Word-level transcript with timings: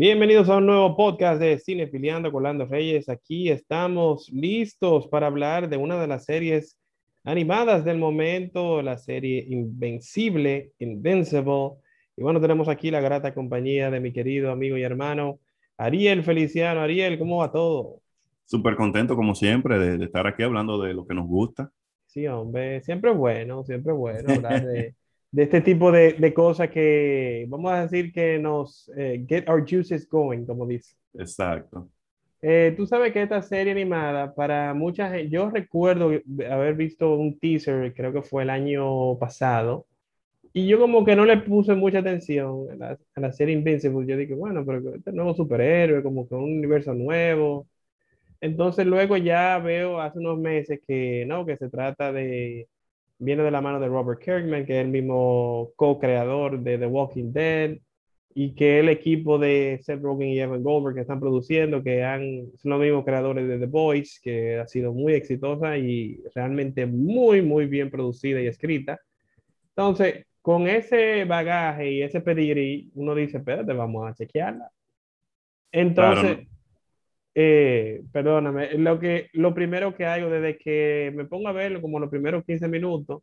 Bienvenidos 0.00 0.48
a 0.48 0.56
un 0.56 0.64
nuevo 0.64 0.96
podcast 0.96 1.38
de 1.38 1.58
Cine 1.58 1.86
Filiando 1.86 2.32
con 2.32 2.44
Lando 2.44 2.64
Reyes. 2.64 3.10
Aquí 3.10 3.50
estamos 3.50 4.30
listos 4.30 5.06
para 5.08 5.26
hablar 5.26 5.68
de 5.68 5.76
una 5.76 6.00
de 6.00 6.06
las 6.06 6.24
series 6.24 6.78
animadas 7.22 7.84
del 7.84 7.98
momento, 7.98 8.80
la 8.80 8.96
serie 8.96 9.44
Invencible, 9.46 10.72
Invincible. 10.78 11.72
Y 12.16 12.22
bueno, 12.22 12.40
tenemos 12.40 12.66
aquí 12.70 12.90
la 12.90 13.02
grata 13.02 13.34
compañía 13.34 13.90
de 13.90 14.00
mi 14.00 14.10
querido 14.10 14.50
amigo 14.50 14.78
y 14.78 14.82
hermano 14.82 15.38
Ariel 15.76 16.22
Feliciano. 16.22 16.80
Ariel, 16.80 17.18
¿cómo 17.18 17.40
va 17.40 17.52
todo? 17.52 18.00
Súper 18.46 18.76
contento, 18.76 19.14
como 19.14 19.34
siempre, 19.34 19.78
de, 19.78 20.02
estar 20.02 20.26
aquí 20.26 20.42
hablando 20.42 20.80
de 20.80 20.94
lo 20.94 21.06
que 21.06 21.12
nos 21.12 21.26
gusta. 21.26 21.70
Sí, 22.06 22.26
hombre, 22.26 22.80
siempre 22.80 23.10
bueno, 23.10 23.64
siempre 23.64 23.92
bueno 23.92 24.32
hablar 24.32 24.64
de, 24.64 24.94
de 25.32 25.44
este 25.44 25.60
tipo 25.60 25.92
de, 25.92 26.14
de, 26.14 26.34
cosas 26.34 26.70
que, 26.70 27.46
vamos 27.48 27.72
a 27.72 27.82
decir 27.82 28.12
que 28.12 28.38
nos 28.38 28.90
eh, 28.96 29.24
get 29.28 29.48
our 29.48 29.64
juices 29.68 30.08
going, 30.08 30.44
como 30.44 30.66
dice. 30.66 30.96
Exacto. 31.14 31.88
Eh, 32.42 32.74
tú 32.76 32.86
sabes 32.86 33.12
que 33.12 33.22
esta 33.22 33.42
serie 33.42 33.72
animada, 33.72 34.34
para 34.34 34.72
mucha 34.74 35.10
gente, 35.10 35.28
yo 35.28 35.50
recuerdo 35.50 36.10
haber 36.50 36.74
visto 36.74 37.14
un 37.14 37.38
teaser, 37.38 37.92
creo 37.94 38.12
que 38.12 38.22
fue 38.22 38.42
el 38.42 38.50
año 38.50 39.18
pasado, 39.18 39.86
y 40.52 40.66
yo 40.66 40.80
como 40.80 41.04
que 41.04 41.14
no 41.14 41.24
le 41.24 41.36
puse 41.38 41.74
mucha 41.74 42.00
atención 42.00 42.66
a 42.72 42.76
la, 42.76 42.98
a 43.14 43.20
la 43.20 43.32
serie 43.32 43.54
Invincible. 43.54 44.06
Yo 44.06 44.16
dije, 44.16 44.34
bueno, 44.34 44.64
pero 44.66 44.94
este 44.96 45.12
nuevo 45.12 45.34
superhéroe, 45.34 46.02
como 46.02 46.28
que 46.28 46.34
un 46.34 46.58
universo 46.58 46.92
nuevo. 46.92 47.68
Entonces 48.40 48.86
luego 48.86 49.16
ya 49.16 49.58
veo 49.58 50.00
hace 50.00 50.18
unos 50.18 50.38
meses 50.38 50.80
que 50.86 51.24
no, 51.26 51.46
que 51.46 51.56
se 51.56 51.68
trata 51.70 52.12
de, 52.12 52.68
viene 53.20 53.42
de 53.42 53.50
la 53.50 53.60
mano 53.60 53.78
de 53.78 53.86
Robert 53.86 54.20
Kirkman, 54.20 54.66
que 54.66 54.80
es 54.80 54.84
el 54.84 54.90
mismo 54.90 55.70
co-creador 55.76 56.58
de 56.58 56.78
The 56.78 56.86
Walking 56.86 57.32
Dead, 57.32 57.76
y 58.34 58.54
que 58.54 58.80
el 58.80 58.88
equipo 58.88 59.38
de 59.38 59.78
Seth 59.82 60.00
Rogen 60.00 60.28
y 60.28 60.40
Evan 60.40 60.62
Goldberg 60.62 60.94
que 60.94 61.00
están 61.02 61.20
produciendo, 61.20 61.82
que 61.82 62.02
han, 62.02 62.50
son 62.56 62.70
los 62.70 62.80
mismos 62.80 63.04
creadores 63.04 63.46
de 63.46 63.58
The 63.58 63.66
Boys, 63.66 64.20
que 64.22 64.58
ha 64.58 64.66
sido 64.66 64.92
muy 64.92 65.12
exitosa 65.14 65.76
y 65.76 66.22
realmente 66.34 66.86
muy, 66.86 67.42
muy 67.42 67.66
bien 67.66 67.90
producida 67.90 68.40
y 68.40 68.46
escrita. 68.46 68.98
Entonces, 69.70 70.26
con 70.42 70.68
ese 70.68 71.24
bagaje 71.24 71.90
y 71.90 72.02
ese 72.02 72.20
pedigrí, 72.20 72.90
uno 72.94 73.14
dice, 73.14 73.38
espérate, 73.38 73.72
vamos 73.72 74.08
a 74.08 74.14
chequearla. 74.14 74.70
Entonces, 75.72 76.46
eh, 77.34 78.02
perdóname, 78.12 78.74
lo, 78.74 78.98
que, 78.98 79.28
lo 79.32 79.54
primero 79.54 79.94
que 79.94 80.06
hago 80.06 80.30
desde 80.30 80.58
que 80.58 81.12
me 81.14 81.24
pongo 81.24 81.48
a 81.48 81.52
verlo, 81.52 81.80
como 81.80 82.00
los 82.00 82.10
primeros 82.10 82.44
15 82.44 82.68
minutos, 82.68 83.22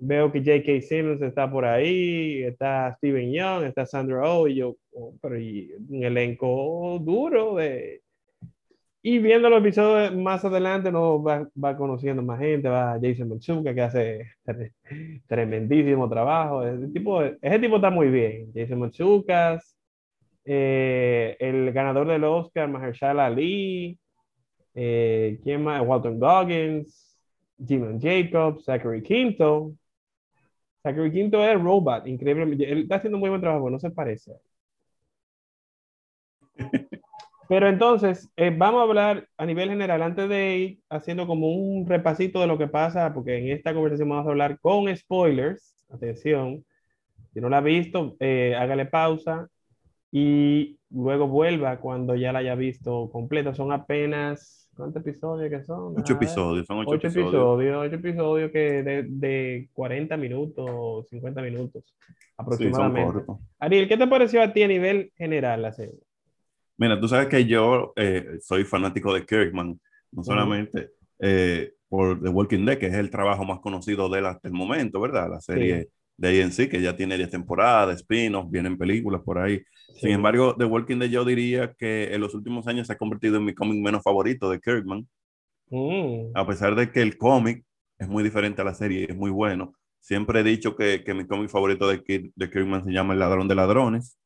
veo 0.00 0.32
que 0.32 0.40
J.K. 0.40 0.80
Simmons 0.82 1.22
está 1.22 1.50
por 1.50 1.64
ahí, 1.64 2.42
está 2.42 2.94
Steven 2.96 3.32
Young, 3.32 3.64
está 3.64 3.86
Sandra 3.86 4.22
Oh, 4.28 4.48
y 4.48 4.56
yo, 4.56 4.76
oh, 4.92 5.14
pero 5.20 5.38
y 5.38 5.72
un 5.88 6.02
elenco 6.04 6.98
duro 7.00 7.56
de... 7.56 8.02
Y 9.02 9.18
viendo 9.18 9.48
los 9.48 9.60
episodios 9.60 10.14
más 10.14 10.44
adelante, 10.44 10.92
no 10.92 11.22
va, 11.22 11.48
va 11.62 11.76
conociendo 11.76 12.22
más 12.22 12.38
gente, 12.38 12.68
va 12.68 12.98
Jason 13.00 13.30
Matsuka, 13.30 13.74
que 13.74 13.80
hace 13.80 14.26
tremendísimo 15.26 16.06
trabajo. 16.06 16.66
Ese 16.66 16.88
tipo, 16.88 17.22
ese 17.22 17.58
tipo 17.58 17.76
está 17.76 17.88
muy 17.88 18.08
bien. 18.08 18.52
Jason 18.54 18.78
Matsuka, 18.78 19.58
eh, 20.52 21.36
el 21.38 21.72
ganador 21.72 22.08
del 22.08 22.24
Oscar, 22.24 22.68
Mahershala 22.68 23.26
Ali, 23.26 23.96
eh, 24.74 25.38
¿quién 25.44 25.62
más? 25.62 25.80
Walton 25.86 26.18
Goggins, 26.18 27.16
Jimon 27.64 28.00
Jacobs, 28.00 28.64
Zachary 28.64 29.00
Quinto. 29.00 29.74
Zachary 30.82 31.12
Quinto 31.12 31.44
es 31.44 31.54
robot, 31.54 32.04
increíble. 32.08 32.56
Él 32.68 32.82
está 32.82 32.96
haciendo 32.96 33.18
muy 33.18 33.28
buen 33.28 33.40
trabajo, 33.40 33.70
no 33.70 33.78
se 33.78 33.92
parece. 33.92 34.32
Pero 37.48 37.68
entonces, 37.68 38.28
eh, 38.36 38.52
vamos 38.56 38.80
a 38.80 38.84
hablar 38.84 39.28
a 39.36 39.46
nivel 39.46 39.68
general, 39.68 40.02
antes 40.02 40.28
de 40.28 40.56
ir 40.56 40.80
haciendo 40.88 41.28
como 41.28 41.48
un 41.52 41.86
repasito 41.86 42.40
de 42.40 42.48
lo 42.48 42.58
que 42.58 42.66
pasa, 42.66 43.14
porque 43.14 43.38
en 43.38 43.50
esta 43.50 43.72
conversación 43.72 44.08
vamos 44.08 44.26
a 44.26 44.30
hablar 44.30 44.58
con 44.58 44.94
spoilers. 44.96 45.76
Atención, 45.90 46.64
si 47.32 47.40
no 47.40 47.48
la 47.48 47.58
ha 47.58 47.60
visto, 47.60 48.16
eh, 48.18 48.56
hágale 48.58 48.86
pausa, 48.86 49.48
y 50.12 50.78
luego 50.90 51.28
vuelva 51.28 51.78
cuando 51.78 52.16
ya 52.16 52.32
la 52.32 52.40
haya 52.40 52.54
visto 52.54 53.10
completa. 53.10 53.54
Son 53.54 53.72
apenas, 53.72 54.68
¿cuántos 54.76 55.02
episodios 55.06 55.50
que 55.50 55.64
son? 55.64 55.94
Ocho 55.96 56.14
episodios, 56.14 56.66
son 56.66 56.78
ocho, 56.78 56.90
ocho 56.90 57.08
episodios. 57.08 57.86
Ocho 57.86 57.94
episodios 57.94 58.50
que 58.50 58.82
de, 58.82 59.04
de 59.08 59.68
40 59.72 60.16
minutos, 60.16 61.08
50 61.08 61.42
minutos 61.42 61.94
aproximadamente. 62.36 63.24
Ariel, 63.58 63.88
¿qué 63.88 63.96
te 63.96 64.06
pareció 64.06 64.42
a 64.42 64.52
ti 64.52 64.62
a 64.62 64.68
nivel 64.68 65.12
general 65.16 65.62
la 65.62 65.72
serie? 65.72 66.00
Mira, 66.76 66.98
tú 66.98 67.08
sabes 67.08 67.28
que 67.28 67.44
yo 67.44 67.92
eh, 67.96 68.38
soy 68.40 68.64
fanático 68.64 69.12
de 69.12 69.26
Kirkman, 69.26 69.78
no 70.12 70.24
solamente 70.24 70.90
eh, 71.18 71.74
por 71.88 72.20
The 72.22 72.30
Walking 72.30 72.64
Dead, 72.64 72.78
que 72.78 72.86
es 72.86 72.94
el 72.94 73.10
trabajo 73.10 73.44
más 73.44 73.60
conocido 73.60 74.08
de 74.08 74.20
él 74.20 74.26
hasta 74.26 74.48
el 74.48 74.54
momento, 74.54 74.98
¿verdad? 75.00 75.28
La 75.30 75.40
serie 75.40 75.90
de 76.20 76.42
ANC, 76.42 76.68
que 76.68 76.82
ya 76.82 76.94
tiene 76.94 77.16
10 77.16 77.30
temporadas, 77.30 77.96
spin-offs, 78.00 78.50
vienen 78.50 78.76
películas 78.76 79.22
por 79.24 79.38
ahí. 79.38 79.62
Sin 79.98 80.10
embargo, 80.10 80.54
The 80.54 80.66
Walking 80.66 80.98
Dead 80.98 81.08
yo 81.08 81.24
diría 81.24 81.72
que 81.78 82.14
en 82.14 82.20
los 82.20 82.34
últimos 82.34 82.66
años 82.66 82.86
se 82.86 82.92
ha 82.92 82.98
convertido 82.98 83.38
en 83.38 83.44
mi 83.46 83.54
cómic 83.54 83.82
menos 83.82 84.02
favorito 84.02 84.50
de 84.50 84.60
Kirkman. 84.60 85.08
Mm. 85.70 86.32
A 86.34 86.46
pesar 86.46 86.74
de 86.74 86.90
que 86.90 87.00
el 87.00 87.16
cómic 87.16 87.64
es 87.98 88.06
muy 88.06 88.22
diferente 88.22 88.60
a 88.60 88.64
la 88.64 88.74
serie, 88.74 89.06
es 89.08 89.16
muy 89.16 89.30
bueno. 89.30 89.74
Siempre 89.98 90.40
he 90.40 90.44
dicho 90.44 90.76
que, 90.76 91.02
que 91.04 91.14
mi 91.14 91.26
cómic 91.26 91.48
favorito 91.48 91.88
de, 91.88 92.32
de, 92.34 92.50
Kirkman 92.50 92.84
se 92.84 92.92
llama 92.92 93.14
El 93.14 93.20
ladrón 93.20 93.48
de 93.48 93.54
ladrones. 93.54 94.18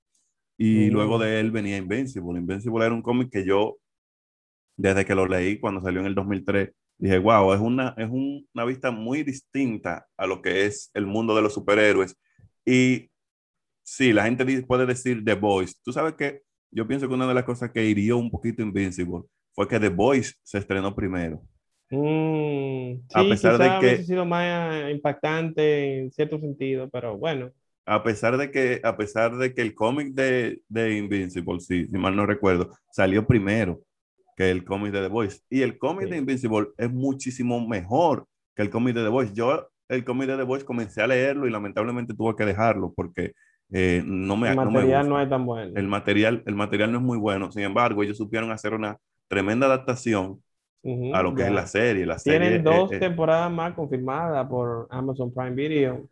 Y 0.59 0.91
mm. 0.91 0.93
luego 0.93 1.19
de 1.21 1.39
él 1.39 1.53
venía 1.53 1.77
Invincible. 1.77 2.41
Invincible 2.41 2.85
era 2.85 2.95
un 2.95 3.03
cómic 3.03 3.31
que 3.31 3.45
yo, 3.45 3.77
desde 4.77 5.05
que 5.05 5.15
lo 5.15 5.29
leí 5.29 5.61
cuando 5.61 5.81
salió 5.81 6.01
en 6.01 6.07
el 6.07 6.15
2003, 6.17 6.71
dije, 6.99 7.19
wow, 7.19 7.53
es 7.53 7.61
una, 7.61 7.95
es 7.97 8.09
una 8.11 8.65
vista 8.65 8.91
muy 8.91 9.23
distinta 9.23 10.07
a 10.17 10.27
lo 10.27 10.41
que 10.41 10.67
es 10.67 10.91
el 10.95 11.07
mundo 11.07 11.35
de 11.35 11.43
los 11.43 11.55
superhéroes. 11.55 12.17
Y 12.65 13.11
sí, 13.83 14.13
la 14.13 14.25
gente 14.25 14.63
puede 14.63 14.87
decir 14.87 15.25
The 15.25 15.35
Voice. 15.35 15.75
Tú 15.83 15.93
sabes 15.93 16.15
que 16.15 16.43
yo 16.71 16.87
pienso 16.87 17.09
que 17.09 17.15
una 17.15 17.27
de 17.27 17.35
las 17.35 17.45
cosas 17.45 17.71
que 17.71 17.85
hirió 17.85 18.17
un 18.19 18.31
poquito 18.31 18.63
Invincible 18.63 19.23
fue 19.53 19.69
que 19.69 19.79
The 19.79 19.89
Voice 19.89 20.35
se 20.43 20.59
estrenó 20.59 20.95
primero. 20.95 21.43
Mm, 21.91 22.97
sí, 22.97 23.15
a 23.15 23.23
pesar 23.29 23.59
de 23.59 23.79
que 23.81 24.01
ha 24.01 24.03
sido 24.03 24.25
más 24.25 24.91
impactante 24.91 25.99
en 25.99 26.11
cierto 26.11 26.41
sentido, 26.41 26.89
pero 26.91 27.17
bueno. 27.17 27.53
A 27.87 28.03
pesar 28.03 28.39
de 28.39 28.51
que, 28.51 28.81
a 28.83 28.97
pesar 28.97 29.37
de 29.37 29.53
que 29.53 29.61
el 29.61 29.75
cómic 29.75 30.15
de, 30.15 30.63
de 30.69 30.97
Invincible, 30.97 31.61
si 31.61 31.87
mal 31.89 32.17
no 32.17 32.25
recuerdo, 32.25 32.71
salió 32.91 33.27
primero 33.27 33.83
que 34.37 34.51
el 34.51 34.65
cómic 34.65 34.93
de 34.93 35.03
The 35.03 35.09
Voice. 35.09 35.41
Y 35.51 35.63
el 35.63 35.79
cómic 35.79 36.09
de 36.09 36.19
Invincible 36.19 36.69
es 36.77 36.93
muchísimo 36.93 37.67
mejor 37.67 38.27
que 38.55 38.63
el 38.63 38.71
cómic 38.71 38.95
de 38.95 39.03
The 39.03 39.09
Voice. 39.09 39.33
Yo 39.35 39.69
el 39.89 40.05
cómic 40.05 40.29
de 40.29 40.37
The 40.37 40.43
Voice 40.43 40.65
comencé 40.65 41.03
a 41.03 41.07
leerlo 41.07 41.47
y 41.47 41.51
lamentablemente 41.51 42.15
tuve 42.15 42.35
que 42.37 42.45
dejarlo 42.45 42.93
porque 42.95 43.33
eh, 43.71 44.03
no 44.05 44.37
me 44.37 44.51
El 44.51 44.57
material 44.57 45.09
no, 45.09 45.21
es 45.21 45.29
tan 45.29 45.45
bueno. 45.45 45.73
El 45.77 45.89
material, 45.89 46.43
el 46.47 46.55
material 46.55 46.93
no 46.93 46.99
es 46.99 47.05
muy 47.05 47.19
bueno. 47.19 47.51
Sin 47.51 47.63
embargo, 47.63 48.03
ellos 48.03 48.17
supieron 48.17 48.51
hacer 48.51 48.75
una 48.75 48.99
tremenda 49.29 49.67
adaptación 49.67 50.41
a 51.15 51.23
lo 51.23 51.35
que 51.35 51.45
es 51.45 51.51
la 51.51 51.67
serie. 51.67 52.05
La 52.05 52.17
Tienen 52.17 52.63
dos 52.63 52.91
temporadas 52.91 53.51
más 53.51 53.75
confirmadas 53.75 54.47
por 54.47 54.87
Amazon 54.91 55.33
Prime 55.33 55.53
Video. 55.53 56.09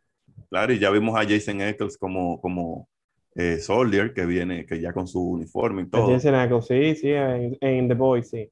Claro, 0.49 0.72
y 0.72 0.78
ya 0.78 0.91
vimos 0.91 1.15
a 1.19 1.25
Jason 1.28 1.60
Eccles 1.60 1.99
como, 1.99 2.41
como 2.41 2.89
eh, 3.34 3.59
Soldier, 3.59 4.12
que 4.12 4.26
viene, 4.26 4.66
que 4.66 4.81
ya 4.81 4.93
con 4.93 5.06
su 5.06 5.20
uniforme 5.20 5.82
y 5.82 5.87
todo. 5.87 6.19
sí, 6.60 6.94
sí, 6.94 7.10
en, 7.12 7.88
The 7.88 7.94
Boys, 7.94 8.28
sí. 8.28 8.50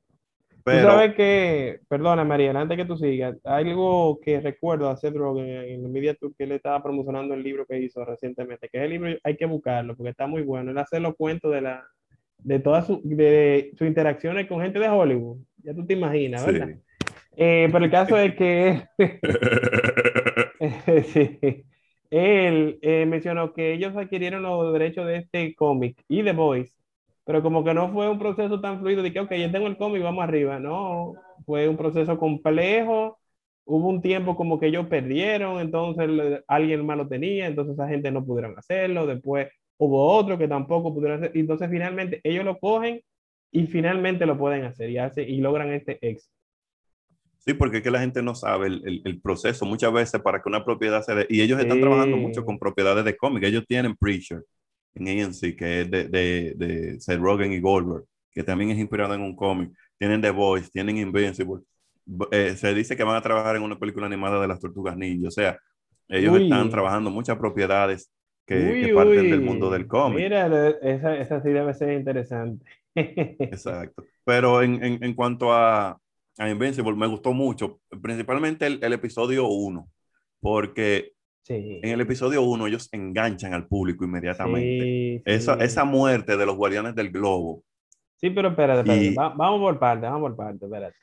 Pero, 0.63 0.83
tú 0.83 0.93
sabes 0.93 1.15
que, 1.15 1.81
perdona 1.89 2.23
María, 2.25 2.51
antes 2.53 2.77
que 2.77 2.85
tú 2.85 2.97
sigas, 2.97 3.37
algo 3.45 4.21
que 4.21 4.41
recuerdo 4.41 4.89
a 4.91 4.97
Seth 4.97 5.17
Rogen 5.17 5.49
en 5.49 5.85
el 5.85 5.89
Media 5.89 6.15
que 6.15 6.45
él 6.45 6.53
estaba 6.53 6.83
promocionando 6.83 7.35
el 7.35 7.43
libro 7.43 7.67
que 7.67 7.79
hizo 7.79 8.05
recientemente, 8.05 8.69
que 8.69 8.83
el 8.83 8.91
libro 8.91 9.11
hay 9.23 9.37
que 9.37 9.47
buscarlo 9.47 9.97
porque 9.97 10.11
está 10.11 10.27
muy 10.27 10.43
bueno. 10.43 10.71
Él 10.71 10.79
hace 10.79 11.01
los 11.01 11.17
cuentos 11.17 11.53
de 11.53 11.63
la 11.63 11.85
de 12.39 12.59
todas 12.59 12.87
sus 12.87 13.01
de 13.03 13.73
sus 13.77 13.87
interacciones 13.87 14.47
con 14.47 14.61
gente 14.61 14.79
de 14.79 14.89
Hollywood. 14.89 15.39
Ya 15.63 15.75
tú 15.75 15.85
te 15.87 15.95
imaginas, 15.95 16.45
¿verdad? 16.45 16.71
Eh, 17.37 17.69
pero 17.73 17.85
el 17.85 17.91
caso 17.91 18.19
es 18.19 18.35
que 18.35 18.83
sí 21.05 21.65
él 22.11 22.79
eh, 22.83 23.07
mencionó 23.07 23.53
que 23.53 23.73
ellos 23.75 23.97
adquirieron 23.97 24.43
los 24.43 24.73
derechos 24.73 25.07
de 25.07 25.17
este 25.19 25.55
cómic 25.55 26.03
y 26.09 26.23
The 26.23 26.33
Voice, 26.33 26.73
pero 27.25 27.43
como 27.43 27.65
que 27.65 27.75
no 27.75 27.93
fue 27.93 28.09
un 28.11 28.19
proceso 28.19 28.61
tan 28.61 28.81
fluido 28.81 29.03
de 29.03 29.13
que, 29.13 29.21
ok, 29.21 29.33
ya 29.35 29.53
tengo 29.53 29.67
el 29.69 29.77
cómic, 29.77 30.03
vamos 30.03 30.25
arriba. 30.25 30.59
No, 30.59 31.15
fue 31.47 31.69
un 31.69 31.77
proceso 31.77 32.19
complejo. 32.19 33.19
Hubo 33.65 33.89
un 33.89 34.03
tiempo 34.03 34.37
como 34.37 34.59
que 34.59 34.67
ellos 34.67 34.87
perdieron, 34.89 35.61
entonces 35.61 36.43
alguien 36.49 36.85
más 36.85 36.97
lo 36.97 37.09
tenía, 37.09 37.47
entonces 37.47 37.75
esa 37.75 37.89
gente 37.89 38.11
no 38.11 38.25
pudieron 38.25 38.59
hacerlo. 38.59 39.07
Después 39.07 39.49
hubo 39.79 40.07
otro 40.13 40.39
que 40.39 40.49
tampoco 40.49 40.93
pudieron 40.95 41.19
hacer. 41.19 41.33
Entonces 41.37 41.71
finalmente 41.71 42.21
ellos 42.25 42.45
lo 42.45 42.59
cogen 42.59 43.01
y 43.53 43.67
finalmente 43.67 44.27
lo 44.27 44.39
pueden 44.39 44.65
hacer 44.65 44.91
y, 44.91 44.99
hace, 44.99 45.23
y 45.23 45.41
logran 45.41 45.71
este 45.73 45.99
éxito. 46.03 46.40
Sí, 47.41 47.55
porque 47.55 47.79
es 47.79 47.83
que 47.83 47.91
la 47.91 48.01
gente 48.01 48.23
no 48.23 48.35
sabe 48.35 48.67
el, 48.67 49.03
el, 49.03 49.21
proceso 49.21 49.65
muchas 49.65 49.91
veces 49.93 50.21
para 50.21 50.43
que 50.43 50.49
una 50.49 50.63
propiedad 50.63 51.03
se 51.03 51.15
dé. 51.15 51.27
Y 51.31 51.41
ellos 51.41 51.59
están 51.59 51.81
trabajando 51.81 52.19
mucho 52.19 52.45
con 52.45 52.59
propiedades 52.59 53.03
de 53.03 53.17
cómic. 53.17 53.45
Ellos 53.45 53.65
tienen 53.67 53.97
Preacher, 53.97 54.45
en 54.95 55.09
ANC, 55.09 55.57
que 55.57 55.81
es 55.81 55.91
de, 55.91 56.05
de, 56.09 56.53
de 56.57 57.01
Seth 57.01 57.19
Rogen 57.19 57.53
y 57.53 57.61
Goldberg, 57.61 58.05
que 58.31 58.43
también 58.43 58.71
es 58.71 58.79
inspirado 58.79 59.15
en 59.15 59.23
un 59.23 59.35
cómic. 59.35 59.71
Tienen 59.99 60.21
The 60.21 60.31
Voice, 60.31 60.69
tienen 60.71 60.99
Invincible. 60.99 61.63
Eh, 62.31 62.57
se 62.57 62.75
dice 62.75 62.95
que 62.95 63.05
van 63.05 63.17
a 63.17 63.23
trabajar 63.23 63.57
en 63.57 63.63
una 63.63 63.79
película 63.79 64.05
animada 64.05 64.39
de 64.41 64.49
las 64.49 64.61
Tortugas 64.61 64.97
Ninja. 64.97 65.29
O 65.29 65.31
sea, 65.31 65.59
ellos 66.09 66.39
están 66.39 66.69
trabajando 66.69 67.11
muchas 67.11 67.39
propiedades 67.39 68.13
que, 68.45 68.93
parten 68.95 69.31
del 69.31 69.41
mundo 69.41 69.71
del 69.71 69.87
cómic. 69.87 70.19
Mira, 70.19 70.69
esa, 70.83 71.17
esa 71.17 71.41
sí 71.41 71.49
debe 71.51 71.73
ser 71.73 71.93
interesante. 71.93 72.67
Exacto. 72.95 74.05
Pero 74.25 74.61
en, 74.61 74.85
en, 74.85 75.03
en 75.03 75.15
cuanto 75.15 75.55
a, 75.55 75.99
a, 76.41 76.51
Invincible, 76.51 76.95
me 76.95 77.07
gustó 77.07 77.33
mucho, 77.33 77.81
principalmente 78.03 78.67
el, 78.67 78.79
el 78.83 78.93
episodio 78.93 79.49
1, 79.49 79.89
porque 80.41 81.13
en 81.49 81.91
el 81.91 82.01
episodio 82.01 82.43
1 82.43 82.67
ellos 82.67 82.89
enganchan 82.93 83.55
al 83.55 83.67
público 83.67 84.05
inmediatamente. 84.05 85.23
esa, 85.25 85.55
esa 85.55 85.85
muerte 85.85 86.37
de 86.37 86.47
los 86.47 86.57
guardianes 86.57 86.95
del 86.95 87.11
globo. 87.11 87.65
Sí, 88.17 88.31
pero 88.31 88.49
espérate, 88.49 88.81
espérate. 88.81 89.15
vamos 89.37 89.61
por 89.61 89.79
parte, 89.79 90.07
vamos 90.07 90.21
por 90.21 90.37
parte, 90.37 90.65
espérate. 90.67 90.97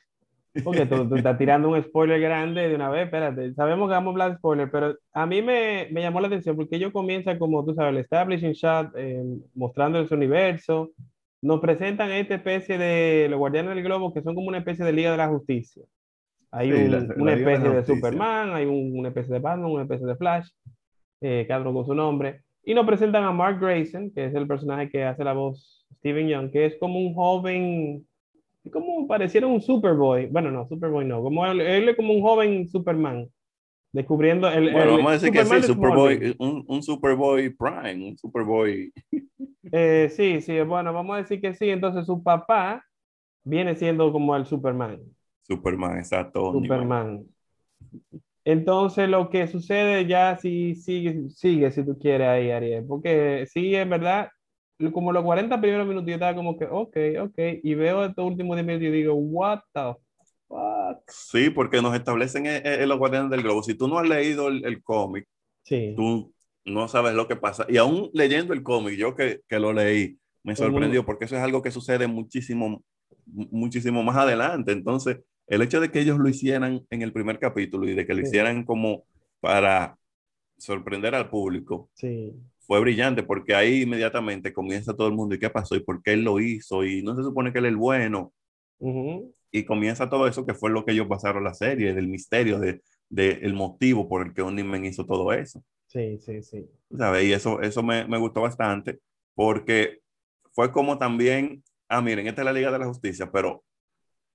Porque 0.64 0.86
tú, 0.86 1.14
estás 1.14 1.36
tirando 1.36 1.68
un 1.68 1.82
spoiler 1.82 2.20
grande 2.20 2.68
de 2.68 2.74
una 2.74 2.88
vez, 2.88 3.04
espérate. 3.04 3.52
Sabemos 3.54 3.88
que 3.88 3.94
vamos 3.94 4.08
a 4.08 4.12
hablar 4.12 4.30
de 4.30 4.38
spoiler, 4.38 4.70
pero 4.70 4.96
a 5.12 5.26
mí 5.26 5.42
me, 5.42 5.88
me 5.90 6.00
llamó 6.00 6.20
la 6.20 6.28
atención 6.28 6.56
porque 6.56 6.76
ellos 6.76 6.92
comienzan 6.92 7.38
como, 7.38 7.64
tú 7.64 7.74
sabes, 7.74 7.92
el 7.92 7.98
establishing 7.98 8.52
shot, 8.52 8.90
eh, 8.96 9.22
mostrando 9.54 10.06
su 10.06 10.14
universo. 10.14 10.90
Nos 11.40 11.60
presentan 11.60 12.10
esta 12.10 12.34
especie 12.34 12.78
de 12.78 13.28
los 13.28 13.38
guardianes 13.38 13.74
del 13.74 13.84
globo 13.84 14.12
que 14.12 14.22
son 14.22 14.34
como 14.34 14.48
una 14.48 14.58
especie 14.58 14.84
de 14.84 14.92
Liga 14.92 15.12
de 15.12 15.16
la 15.16 15.28
Justicia. 15.28 15.84
Hay 16.50 16.72
una 16.72 17.34
especie 17.34 17.68
de, 17.68 17.84
Superman, 17.84 18.54
hay 18.54 18.64
una 18.66 19.08
especie 19.08 19.34
de 19.34 19.40
Batman, 19.40 19.70
una 19.70 19.82
especie 19.82 20.06
de 20.06 20.16
Flash, 20.16 20.48
eh, 21.20 21.44
cada 21.46 21.60
uno 21.60 21.74
con 21.74 21.86
su 21.86 21.94
nombre. 21.94 22.42
Y 22.64 22.74
nos 22.74 22.86
presentan 22.86 23.24
a 23.24 23.32
Mark 23.32 23.60
Grayson, 23.60 24.10
que 24.10 24.24
es 24.24 24.34
el 24.34 24.46
personaje 24.46 24.88
que 24.90 25.04
hace 25.04 25.24
la 25.24 25.34
voz 25.34 25.86
Steven 25.98 26.28
Young, 26.28 26.50
que 26.50 26.66
es 26.66 26.76
como 26.78 26.98
un 26.98 27.14
joven 27.14 28.06
como 28.70 29.06
pareciera 29.06 29.46
un 29.46 29.60
Superboy. 29.60 30.26
Bueno, 30.26 30.50
no, 30.50 30.66
Superboy 30.66 31.04
no. 31.04 31.22
Como 31.22 31.46
él, 31.46 31.60
es 31.60 31.96
como 31.96 32.12
un 32.12 32.22
joven 32.22 32.68
Superman. 32.68 33.28
Descubriendo 33.92 34.48
el. 34.48 34.72
Bueno, 34.72 34.92
vamos 34.92 35.10
a 35.10 35.12
decir 35.14 35.32
que 35.32 35.44
sí, 35.44 35.62
Superboy, 35.62 36.36
un, 36.38 36.64
un, 36.66 36.82
Superboy 36.82 37.50
Prime, 37.50 38.08
un 38.08 38.18
Superboy. 38.18 38.92
Eh, 39.70 40.08
sí, 40.14 40.40
sí, 40.40 40.60
bueno, 40.60 40.92
vamos 40.92 41.14
a 41.14 41.18
decir 41.18 41.40
que 41.40 41.54
sí. 41.54 41.68
Entonces 41.68 42.06
su 42.06 42.22
papá 42.22 42.82
viene 43.44 43.74
siendo 43.74 44.10
como 44.12 44.36
el 44.36 44.46
Superman. 44.46 45.00
Superman, 45.42 45.98
exacto. 45.98 46.52
Superman. 46.52 47.24
Entonces 48.44 49.08
lo 49.08 49.28
que 49.28 49.46
sucede 49.46 50.06
ya 50.06 50.36
sí 50.38 50.74
sigue, 50.74 51.28
sigue 51.28 51.70
si 51.70 51.84
tú 51.84 51.98
quieres 51.98 52.28
ahí, 52.28 52.50
Ariel, 52.50 52.84
porque 52.86 53.46
sí, 53.52 53.74
es 53.74 53.86
verdad, 53.86 54.30
como 54.92 55.12
los 55.12 55.22
40 55.22 55.60
primeros 55.60 55.86
minutos 55.86 56.08
yo 56.08 56.14
estaba 56.14 56.34
como 56.34 56.56
que, 56.56 56.64
ok, 56.64 56.96
ok, 57.24 57.38
y 57.62 57.74
veo 57.74 58.06
estos 58.06 58.24
últimos 58.24 58.56
10 58.56 58.66
minutos 58.66 58.88
y 58.88 58.90
digo, 58.90 59.14
what 59.14 59.60
the 59.74 59.94
Sí, 61.06 61.50
porque 61.50 61.82
nos 61.82 61.94
establecen 61.94 62.46
en, 62.46 62.88
los 62.88 62.98
Guardianes 62.98 63.30
del 63.30 63.42
Globo. 63.42 63.62
Si 63.62 63.74
tú 63.74 63.88
no 63.88 63.98
has 63.98 64.08
leído 64.08 64.48
el, 64.48 64.82
cómic, 64.82 65.26
sí. 65.62 65.94
tú 65.96 66.32
no 66.64 66.88
sabes 66.88 67.14
lo 67.14 67.28
que 67.28 67.36
pasa. 67.36 67.66
Y 67.68 67.76
aún 67.76 68.10
leyendo 68.12 68.52
el 68.52 68.62
cómic, 68.62 68.94
yo 68.96 69.14
que, 69.14 69.40
que, 69.48 69.58
lo 69.58 69.72
leí, 69.72 70.18
me 70.42 70.56
sorprendió 70.56 71.04
porque 71.04 71.24
eso 71.26 71.36
es 71.36 71.42
algo 71.42 71.62
que 71.62 71.70
sucede 71.70 72.06
muchísimo, 72.06 72.82
muchísimo 73.26 74.02
más 74.02 74.16
adelante. 74.16 74.72
Entonces, 74.72 75.18
el 75.46 75.62
hecho 75.62 75.80
de 75.80 75.90
que 75.90 76.00
ellos 76.00 76.18
lo 76.18 76.28
hicieran 76.28 76.86
en 76.90 77.02
el 77.02 77.12
primer 77.12 77.38
capítulo 77.38 77.88
y 77.88 77.94
de 77.94 78.06
que 78.06 78.14
lo 78.14 78.20
hicieran 78.20 78.64
como 78.64 79.04
para 79.40 79.96
sorprender 80.56 81.14
al 81.14 81.30
público, 81.30 81.90
sí 81.94 82.34
fue 82.68 82.80
brillante 82.80 83.22
porque 83.22 83.54
ahí 83.54 83.82
inmediatamente 83.82 84.52
comienza 84.52 84.94
todo 84.94 85.08
el 85.08 85.14
mundo 85.14 85.34
y 85.34 85.38
qué 85.38 85.48
pasó 85.48 85.74
y 85.74 85.80
por 85.80 86.02
qué 86.02 86.12
él 86.12 86.22
lo 86.22 86.38
hizo 86.38 86.84
y 86.84 87.02
no 87.02 87.16
se 87.16 87.22
supone 87.22 87.50
que 87.50 87.60
él 87.60 87.64
es 87.64 87.70
el 87.70 87.78
bueno. 87.78 88.34
Y 89.50 89.64
comienza 89.64 90.10
todo 90.10 90.26
eso 90.26 90.44
que 90.44 90.54
fue 90.54 90.70
lo 90.70 90.84
que 90.84 90.92
ellos 90.92 91.06
pasaron 91.06 91.44
la 91.44 91.54
serie, 91.54 91.94
del 91.94 92.08
misterio, 92.08 92.58
de, 92.58 92.82
de 93.08 93.30
el 93.42 93.54
motivo 93.54 94.08
por 94.08 94.26
el 94.26 94.34
que 94.34 94.42
Onimen 94.42 94.84
hizo 94.84 95.06
todo 95.06 95.32
eso. 95.32 95.62
Sí, 95.86 96.18
sí, 96.18 96.42
sí. 96.42 96.68
¿Sabes? 96.96 97.24
Y 97.24 97.32
eso, 97.32 97.60
eso 97.62 97.82
me, 97.82 98.06
me, 98.06 98.18
gustó 98.18 98.42
bastante 98.42 98.98
porque 99.34 100.00
fue 100.52 100.70
como 100.70 100.98
también, 100.98 101.62
ah, 101.88 102.02
miren, 102.02 102.26
esta 102.26 102.42
es 102.42 102.44
la 102.44 102.52
Liga 102.52 102.70
de 102.70 102.78
la 102.78 102.86
Justicia, 102.86 103.30
pero 103.32 103.64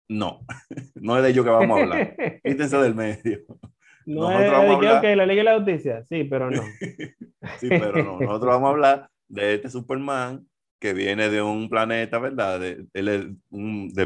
no, 0.10 0.42
no 0.96 1.18
es 1.18 1.24
de 1.24 1.30
ello 1.30 1.44
que 1.44 1.50
vamos 1.50 1.78
a 1.78 1.84
hablar. 1.84 2.16
Quítense 2.44 2.78
del 2.78 2.96
medio. 2.96 3.40
No 4.06 4.30
es, 4.38 4.52
vamos 4.52 4.82
que 5.00 5.16
la 5.16 5.26
Liga 5.26 5.38
de 5.38 5.44
la 5.44 5.56
Justicia, 5.56 6.04
sí, 6.04 6.26
pero 6.26 6.52
no. 6.52 6.62
sí, 7.58 7.70
pero 7.70 8.04
no. 8.04 8.20
Nosotros 8.20 8.52
vamos 8.52 8.68
a 8.68 8.72
hablar 8.72 9.10
de 9.30 9.54
este 9.54 9.70
Superman 9.70 10.46
que 10.78 10.94
viene 10.94 11.30
de 11.30 11.42
un 11.42 11.70
planeta, 11.70 12.20
¿verdad? 12.20 12.60
De, 12.60 12.86
él 12.94 13.08
es 13.08 13.28
de 13.50 14.06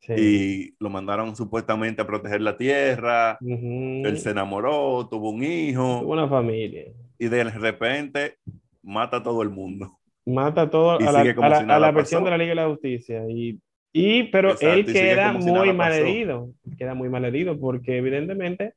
Viltramite. 0.00 0.22
Y 0.22 0.74
lo 0.78 0.90
mandaron 0.90 1.34
supuestamente 1.36 2.02
a 2.02 2.06
proteger 2.06 2.40
la 2.40 2.56
Tierra. 2.56 3.38
Él 3.40 4.18
se 4.18 4.30
enamoró, 4.30 5.08
tuvo 5.08 5.30
un 5.30 5.42
hijo. 5.42 6.00
Tuvo 6.02 6.12
una 6.12 6.28
familia. 6.28 6.84
Y 7.18 7.28
de 7.28 7.44
repente 7.44 8.36
mata 8.82 9.18
a 9.18 9.22
todo 9.22 9.42
el 9.42 9.50
mundo. 9.50 9.98
Mata 10.24 10.62
a 10.62 10.70
todo 10.70 10.98
a 10.98 11.12
la, 11.12 11.20
a 11.20 11.78
la, 11.78 11.90
versión 11.92 12.24
de 12.24 12.30
la 12.30 12.38
Liga 12.38 12.50
de 12.50 12.54
la 12.56 12.68
Justicia. 12.68 13.24
Y 13.28 13.60
y, 13.98 14.24
pero 14.24 14.60
él 14.60 14.84
queda 14.84 15.32
muy 15.32 15.72
mal 15.72 15.90
herido, 15.90 16.50
queda 16.76 16.92
muy 16.92 17.08
mal 17.08 17.24
herido 17.24 17.58
porque 17.58 17.96
evidentemente 17.96 18.74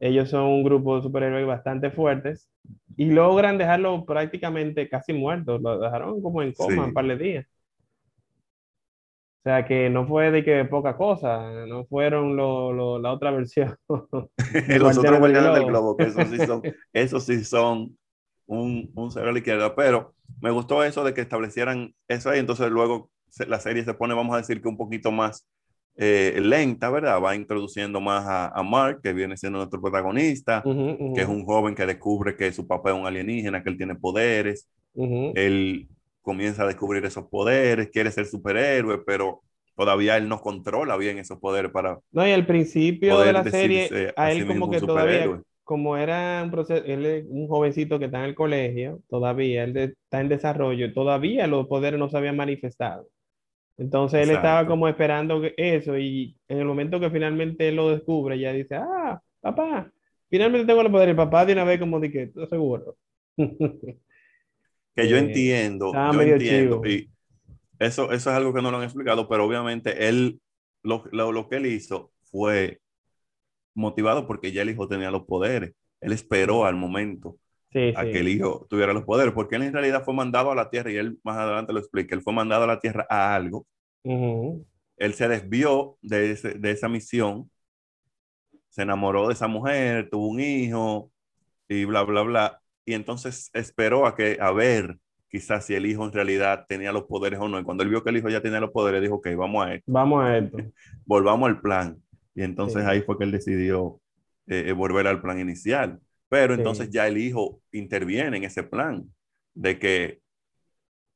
ellos 0.00 0.30
son 0.30 0.46
un 0.46 0.64
grupo 0.64 0.96
de 0.96 1.02
superhéroes 1.02 1.46
bastante 1.46 1.92
fuertes 1.92 2.50
y 2.96 3.04
logran 3.04 3.56
dejarlo 3.56 4.04
prácticamente 4.04 4.88
casi 4.88 5.12
muerto, 5.12 5.58
lo 5.58 5.78
dejaron 5.78 6.20
como 6.20 6.42
en 6.42 6.50
coma 6.54 6.86
un 6.86 6.92
par 6.92 7.06
de 7.06 7.16
días. 7.16 7.46
O 9.38 9.42
sea 9.44 9.64
que 9.64 9.88
no 9.88 10.06
fue 10.06 10.30
de 10.30 10.44
que 10.44 10.64
poca 10.64 10.96
cosa, 10.96 11.64
no 11.66 11.84
fueron 11.86 12.36
lo, 12.36 12.72
lo, 12.72 12.98
la 12.98 13.12
otra 13.12 13.30
versión. 13.32 13.76
Los 13.88 14.98
otros 14.98 15.18
guardianes 15.18 15.54
del 15.54 15.66
globo, 15.66 15.96
que 15.96 16.04
esos 16.04 16.28
sí 16.28 16.38
son, 16.46 16.62
esos 16.92 17.24
sí 17.24 17.44
son 17.44 17.96
un, 18.46 18.90
un 18.94 19.10
cero 19.10 19.28
a 19.28 19.32
la 19.32 19.38
izquierda, 19.38 19.74
pero 19.74 20.14
me 20.40 20.50
gustó 20.50 20.82
eso 20.82 21.04
de 21.04 21.14
que 21.14 21.20
establecieran 21.20 21.94
eso 22.08 22.30
ahí, 22.30 22.40
entonces 22.40 22.70
luego 22.70 23.10
la 23.46 23.60
serie 23.60 23.84
se 23.84 23.94
pone, 23.94 24.14
vamos 24.14 24.34
a 24.34 24.38
decir 24.38 24.60
que 24.60 24.68
un 24.68 24.76
poquito 24.76 25.12
más 25.12 25.46
eh, 25.96 26.38
lenta, 26.40 26.90
¿verdad? 26.90 27.20
Va 27.22 27.34
introduciendo 27.34 28.00
más 28.00 28.24
a, 28.26 28.62
Mark, 28.62 29.00
que 29.02 29.12
viene 29.12 29.36
siendo 29.36 29.58
nuestro 29.58 29.80
protagonista, 29.80 30.62
que 30.64 31.20
es 31.20 31.28
un 31.28 31.44
joven 31.44 31.74
que 31.74 31.86
descubre 31.86 32.36
que 32.36 32.52
su 32.52 32.66
papá 32.66 32.90
es 32.90 32.96
un 32.96 33.06
alienígena, 33.06 33.62
que 33.62 33.70
él 33.70 33.76
tiene 33.76 33.96
poderes. 33.96 34.68
Él 34.94 35.88
comienza 36.28 36.64
a 36.64 36.66
descubrir 36.66 37.02
esos 37.06 37.26
poderes, 37.26 37.88
quiere 37.88 38.10
ser 38.10 38.26
superhéroe, 38.26 38.98
pero 38.98 39.40
todavía 39.74 40.18
él 40.18 40.28
no 40.28 40.42
controla 40.42 40.98
bien 40.98 41.16
esos 41.16 41.38
poderes 41.38 41.72
para... 41.72 42.00
No, 42.12 42.28
y 42.28 42.32
al 42.32 42.44
principio 42.44 43.20
de 43.20 43.32
la 43.32 43.44
serie, 43.44 44.12
a 44.14 44.30
él 44.30 44.46
como 44.46 44.70
que 44.70 44.78
todavía, 44.78 45.40
como 45.64 45.96
era 45.96 46.42
un 46.44 46.50
proceso, 46.50 46.84
él 46.84 47.06
es 47.06 47.24
un 47.30 47.48
jovencito 47.48 47.98
que 47.98 48.04
está 48.04 48.18
en 48.18 48.26
el 48.26 48.34
colegio, 48.34 49.00
todavía, 49.08 49.64
él 49.64 49.74
está 49.74 50.20
en 50.20 50.28
desarrollo, 50.28 50.92
todavía 50.92 51.46
los 51.46 51.66
poderes 51.66 51.98
no 51.98 52.10
se 52.10 52.18
habían 52.18 52.36
manifestado. 52.36 53.08
Entonces 53.78 54.28
él 54.28 54.34
estaba 54.34 54.66
como 54.66 54.86
esperando 54.86 55.40
eso 55.56 55.96
y 55.96 56.36
en 56.46 56.58
el 56.58 56.66
momento 56.66 57.00
que 57.00 57.08
finalmente 57.08 57.68
él 57.68 57.76
lo 57.76 57.88
descubre, 57.88 58.38
ya 58.38 58.52
dice, 58.52 58.74
ah, 58.74 59.18
papá, 59.40 59.90
finalmente 60.28 60.66
tengo 60.66 60.82
el 60.82 60.90
poder. 60.90 61.08
El 61.08 61.16
papá 61.16 61.46
de 61.46 61.54
una 61.54 61.64
vez 61.64 61.80
como 61.80 61.98
de 61.98 62.12
que, 62.12 62.30
seguro. 62.50 62.96
que 64.98 65.06
yo 65.06 65.16
entiendo, 65.16 66.02
yo 66.08 66.22
entiendo. 66.22 66.80
Y 66.84 67.08
eso, 67.78 68.10
eso 68.12 68.30
es 68.30 68.36
algo 68.36 68.52
que 68.52 68.62
no 68.62 68.72
lo 68.72 68.78
han 68.78 68.82
explicado, 68.82 69.28
pero 69.28 69.46
obviamente 69.46 70.08
él, 70.08 70.40
lo, 70.82 71.04
lo, 71.12 71.48
que 71.48 71.56
él 71.56 71.66
hizo 71.66 72.12
fue 72.24 72.80
motivado 73.74 74.26
porque 74.26 74.50
ya 74.50 74.62
el 74.62 74.70
hijo 74.70 74.88
tenía 74.88 75.12
los 75.12 75.24
poderes. 75.24 75.74
Él 76.00 76.12
esperó 76.12 76.64
al 76.66 76.74
momento 76.74 77.38
a 77.92 78.08
que 78.10 78.20
el 78.20 78.28
hijo 78.28 78.66
tuviera 78.68 78.92
los 78.92 79.04
poderes, 79.04 79.34
porque 79.34 79.56
él 79.56 79.62
en 79.62 79.72
realidad 79.72 80.04
fue 80.04 80.14
mandado 80.14 80.50
a 80.50 80.56
la 80.56 80.70
tierra, 80.70 80.90
y 80.90 80.96
él 80.96 81.20
más 81.22 81.38
adelante 81.38 81.72
lo 81.72 81.78
explica, 81.78 82.16
él 82.16 82.22
fue 82.22 82.32
mandado 82.32 82.64
a 82.64 82.66
la 82.66 82.80
tierra 82.80 83.06
a 83.08 83.36
algo. 83.36 83.66
Él 84.96 85.14
se 85.14 85.28
desvió 85.28 85.96
de, 86.02 86.34
de 86.34 86.70
esa 86.72 86.88
misión, 86.88 87.50
se 88.68 88.82
enamoró 88.82 89.28
de 89.28 89.34
esa 89.34 89.48
mujer, 89.48 90.10
tuvo 90.10 90.28
un 90.28 90.40
hijo 90.40 91.12
y 91.68 91.84
bla, 91.84 92.02
bla, 92.02 92.22
bla. 92.22 92.62
Y 92.88 92.94
entonces 92.94 93.50
esperó 93.52 94.06
a, 94.06 94.16
que, 94.16 94.38
a 94.40 94.50
ver 94.50 94.96
quizás 95.28 95.66
si 95.66 95.74
el 95.74 95.84
hijo 95.84 96.06
en 96.06 96.12
realidad 96.12 96.64
tenía 96.66 96.90
los 96.90 97.04
poderes 97.04 97.38
o 97.38 97.46
no. 97.46 97.60
Y 97.60 97.62
cuando 97.62 97.82
él 97.82 97.90
vio 97.90 98.02
que 98.02 98.08
el 98.08 98.16
hijo 98.16 98.30
ya 98.30 98.40
tenía 98.40 98.60
los 98.60 98.70
poderes, 98.70 99.02
dijo, 99.02 99.16
ok, 99.16 99.28
vamos 99.36 99.66
a 99.66 99.74
esto. 99.74 99.92
Vamos 99.92 100.24
a 100.24 100.38
esto. 100.38 100.56
Volvamos 101.04 101.50
al 101.50 101.60
plan. 101.60 101.98
Y 102.34 102.42
entonces 102.42 102.86
ahí 102.86 103.02
fue 103.02 103.18
que 103.18 103.24
él 103.24 103.30
decidió 103.30 104.00
eh, 104.46 104.68
eh, 104.68 104.72
volver 104.72 105.06
al 105.06 105.20
plan 105.20 105.38
inicial. 105.38 106.00
Pero 106.30 106.54
entonces 106.54 106.88
ya 106.88 107.06
el 107.06 107.18
hijo 107.18 107.60
interviene 107.72 108.38
en 108.38 108.44
ese 108.44 108.62
plan 108.62 109.04
de 109.52 109.78
que 109.78 110.20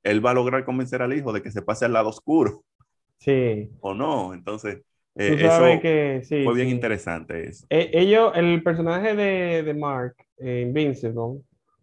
él 0.02 0.22
va 0.22 0.32
a 0.32 0.34
lograr 0.34 0.66
convencer 0.66 1.00
al 1.00 1.14
hijo 1.14 1.32
de 1.32 1.40
que 1.40 1.50
se 1.50 1.62
pase 1.62 1.86
al 1.86 1.94
lado 1.94 2.10
oscuro. 2.10 2.64
Sí. 3.16 3.70
O 3.80 3.94
no. 3.94 4.34
Entonces, 4.34 4.82
eh, 5.14 5.36
eso 5.38 5.80
que, 5.80 6.22
fue 6.44 6.54
bien 6.54 6.68
interesante 6.68 7.48
eso. 7.48 7.64
E, 7.70 7.90
ellos, 7.94 8.32
el 8.34 8.62
personaje 8.62 9.16
de, 9.16 9.62
de 9.62 9.72
Mark, 9.72 10.16
eh, 10.36 10.64
Invincible, 10.66 11.40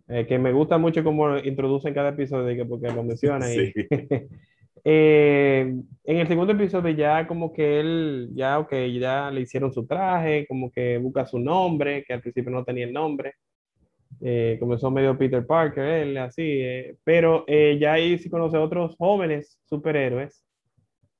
Eh, 0.09 0.25
que 0.25 0.39
me 0.39 0.51
gusta 0.51 0.79
mucho 0.79 1.03
cómo 1.03 1.37
introducen 1.37 1.93
cada 1.93 2.09
episodio, 2.09 2.67
porque 2.67 2.91
lo 2.91 3.03
menciona 3.03 3.45
ahí. 3.45 3.71
Sí. 3.71 3.87
Eh, 4.83 5.75
en 6.05 6.17
el 6.17 6.27
segundo 6.27 6.53
episodio 6.53 6.91
ya 6.91 7.27
como 7.27 7.51
que 7.51 7.81
él, 7.81 8.29
ya, 8.33 8.59
ok, 8.59 8.73
ya 8.97 9.29
le 9.29 9.41
hicieron 9.41 9.73
su 9.73 9.85
traje, 9.85 10.45
como 10.47 10.71
que 10.71 10.97
busca 10.97 11.25
su 11.25 11.37
nombre, 11.37 12.05
que 12.05 12.13
al 12.13 12.21
principio 12.21 12.49
no 12.49 12.63
tenía 12.63 12.85
el 12.85 12.93
nombre. 12.93 13.33
Eh, 14.21 14.57
comenzó 14.57 14.89
medio 14.89 15.17
Peter 15.17 15.45
Parker, 15.45 15.83
él 15.83 16.17
así, 16.17 16.43
eh, 16.43 16.95
pero 17.03 17.45
ya 17.45 17.91
ahí 17.91 18.17
sí 18.19 18.29
conoce 18.29 18.55
a 18.55 18.61
otros 18.61 18.95
jóvenes 18.97 19.59
superhéroes, 19.65 20.45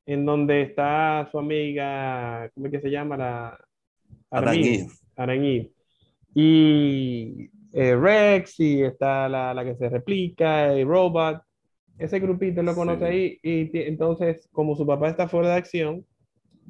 en 0.05 0.25
donde 0.25 0.61
está 0.61 1.27
su 1.29 1.37
amiga, 1.37 2.49
¿cómo 2.53 2.67
es 2.67 2.71
que 2.71 2.81
se 2.81 2.89
llama? 2.89 3.17
La 3.17 3.57
Eve. 4.55 5.71
Y 6.33 7.49
eh, 7.73 7.95
Rex, 7.95 8.59
y 8.59 8.81
está 8.83 9.27
la, 9.29 9.53
la 9.53 9.63
que 9.63 9.75
se 9.75 9.89
replica, 9.89 10.75
y 10.77 10.83
Robot. 10.83 11.41
Ese 11.97 12.19
grupito 12.19 12.63
lo 12.63 12.73
conoce 12.75 12.99
Sí. 12.99 13.05
ahí, 13.05 13.39
y 13.43 13.69
entonces, 13.79 14.47
como 14.51 14.75
su 14.75 14.85
papá 14.87 15.09
está 15.09 15.27
fuera 15.27 15.49
de 15.49 15.55
acción, 15.55 16.05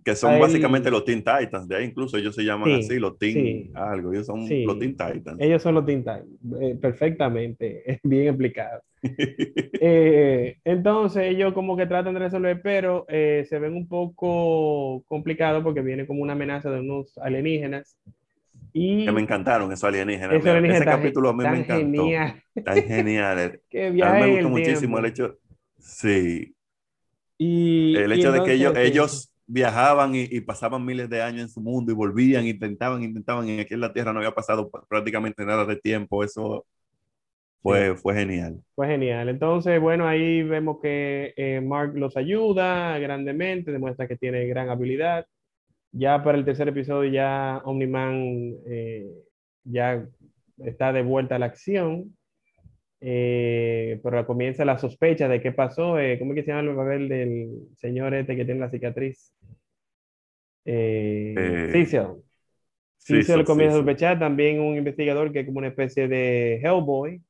Que 0.04 0.16
son 0.16 0.34
él- 0.34 0.40
básicamente 0.42 0.90
los 0.90 1.04
Teen 1.06 1.20
Titans, 1.20 1.68
de 1.68 1.76
ahí 1.76 1.86
incluso 1.86 2.18
ellos 2.18 2.34
se 2.34 2.44
llaman 2.44 2.70
Sí, 2.70 2.80
así, 2.80 3.00
los 3.00 3.18
Teen 3.20 3.34
sí. 3.34 3.72
algo, 3.76 4.12
ellos 4.14 4.26
son 4.26 4.40
los 4.66 4.80
Teen 4.80 4.96
Titans. 4.98 5.38
ellos 5.40 5.62
son 5.62 5.76
los 5.76 5.86
Teen 5.86 6.00
Titans, 6.00 6.26
eh, 6.62 6.76
perfectamente, 6.82 7.84
bien 8.04 8.28
explicado. 8.30 8.82
Eh, 9.82 10.58
entonces 10.66 11.24
ellos 11.24 11.54
como 11.54 11.78
que 11.78 11.86
tratan 11.86 12.14
de 12.14 12.20
resolver, 12.20 12.60
pero 12.62 13.06
eh, 13.08 13.46
se 13.48 13.60
ven 13.60 13.74
un 13.76 13.88
poco 13.88 15.04
complicados 15.08 15.64
porque 15.64 15.82
viene 15.82 16.06
como 16.08 16.22
una 16.24 16.34
amenaza 16.34 16.70
de 16.72 16.80
unos 16.82 17.18
alienígenas. 17.20 17.98
Y 18.74 18.82
que 19.04 19.12
me 19.12 19.22
encantaron 19.22 19.72
esos 19.72 19.86
alienígenas. 19.86 20.42
alienígena 20.44 20.68
ese 20.68 20.86
tan, 20.86 20.90
capítulo 20.90 21.30
a 21.30 21.34
mí 21.34 21.48
me 21.48 21.58
encantó. 21.58 22.22
genial 22.22 22.44
Tan 22.64 22.84
genial. 22.86 23.62
que 23.70 23.90
A 24.00 24.12
viaja 24.12 24.14
mí 24.14 24.20
me 24.20 24.28
gustó 24.28 24.48
el 24.48 24.50
muchísimo 24.50 24.98
tiempo. 24.98 25.00
el 25.00 25.06
hecho, 25.06 25.38
sí, 25.80 26.56
Y, 27.38 28.04
el 28.04 28.12
y 28.12 28.12
hecho 28.12 28.32
de 28.32 28.44
que 28.44 28.54
ellos, 28.54 28.74
sí, 28.76 28.76
ellos 28.76 29.32
viajaban 29.48 30.16
y, 30.16 30.24
y 30.30 30.42
pasaban 30.42 30.86
miles 30.86 31.10
de 31.10 31.22
años 31.22 31.42
en 31.44 31.50
su 31.50 31.62
mundo 31.62 31.92
y 31.92 31.96
volvían, 31.96 32.46
intentaban, 32.48 33.04
intentaban, 33.04 33.48
y 33.50 33.60
aquí 33.60 33.74
en 33.74 33.82
la 33.82 33.94
Tierra 33.94 34.14
no 34.14 34.20
había 34.20 34.34
pasado 34.36 34.70
pr- 34.72 34.86
prácticamente 34.88 35.46
nada 35.46 35.66
de 35.66 35.76
tiempo, 35.78 36.24
eso 36.24 36.66
fue, 37.62 37.96
fue 37.98 38.16
genial. 38.16 38.64
Fue 38.76 38.88
genial. 38.88 39.28
Entonces, 39.30 39.80
bueno, 39.82 40.08
ahí 40.08 40.42
vemos 40.44 40.80
que 40.82 41.34
eh, 41.36 41.60
Mark 41.62 41.94
los 41.96 42.16
ayuda 42.16 42.98
grandemente, 43.00 43.72
demuestra 43.72 44.08
que 44.08 44.16
tiene 44.18 44.46
gran 44.48 44.70
habilidad. 44.70 45.26
Ya 45.92 46.24
para 46.24 46.38
el 46.38 46.46
tercer 46.46 46.68
episodio 46.70 47.12
ya 47.12 47.62
Omniman 47.66 48.54
eh, 48.68 49.10
ya 49.64 50.06
está 50.60 50.94
de 50.94 51.02
vuelta 51.04 51.36
a 51.36 51.40
la 51.40 51.48
acción, 51.48 52.16
eh, 53.02 54.00
pero 54.04 54.26
comienza 54.28 54.66
la 54.66 54.78
sospecha 54.80 55.28
de 55.30 55.42
qué 55.42 55.52
pasó. 55.54 56.00
eh, 56.00 56.20
¿cómo 56.20 56.34
es 56.34 56.38
que 56.38 56.44
se 56.46 56.52
llama 56.52 56.72
el 56.72 56.78
papel 56.78 57.10
del 57.10 57.50
señor 57.78 58.14
este 58.16 58.36
que 58.36 58.46
tiene 58.46 58.62
la 58.62 58.72
cicatriz? 58.72 59.34
Eh, 60.66 61.60
Eh, 61.66 61.72
Cecil. 61.72 62.24
Cecil 63.00 63.46
sí, 63.46 63.46
comienza 63.46 63.76
a 63.76 63.80
sí, 63.80 63.80
sospechar, 63.80 64.20
también 64.20 64.60
un 64.62 64.78
investigador 64.78 65.32
que 65.34 65.42
es 65.42 65.46
como 65.48 65.60
una 65.60 65.70
especie 65.70 66.08
de 66.08 66.62
Hellboy. 66.64 67.22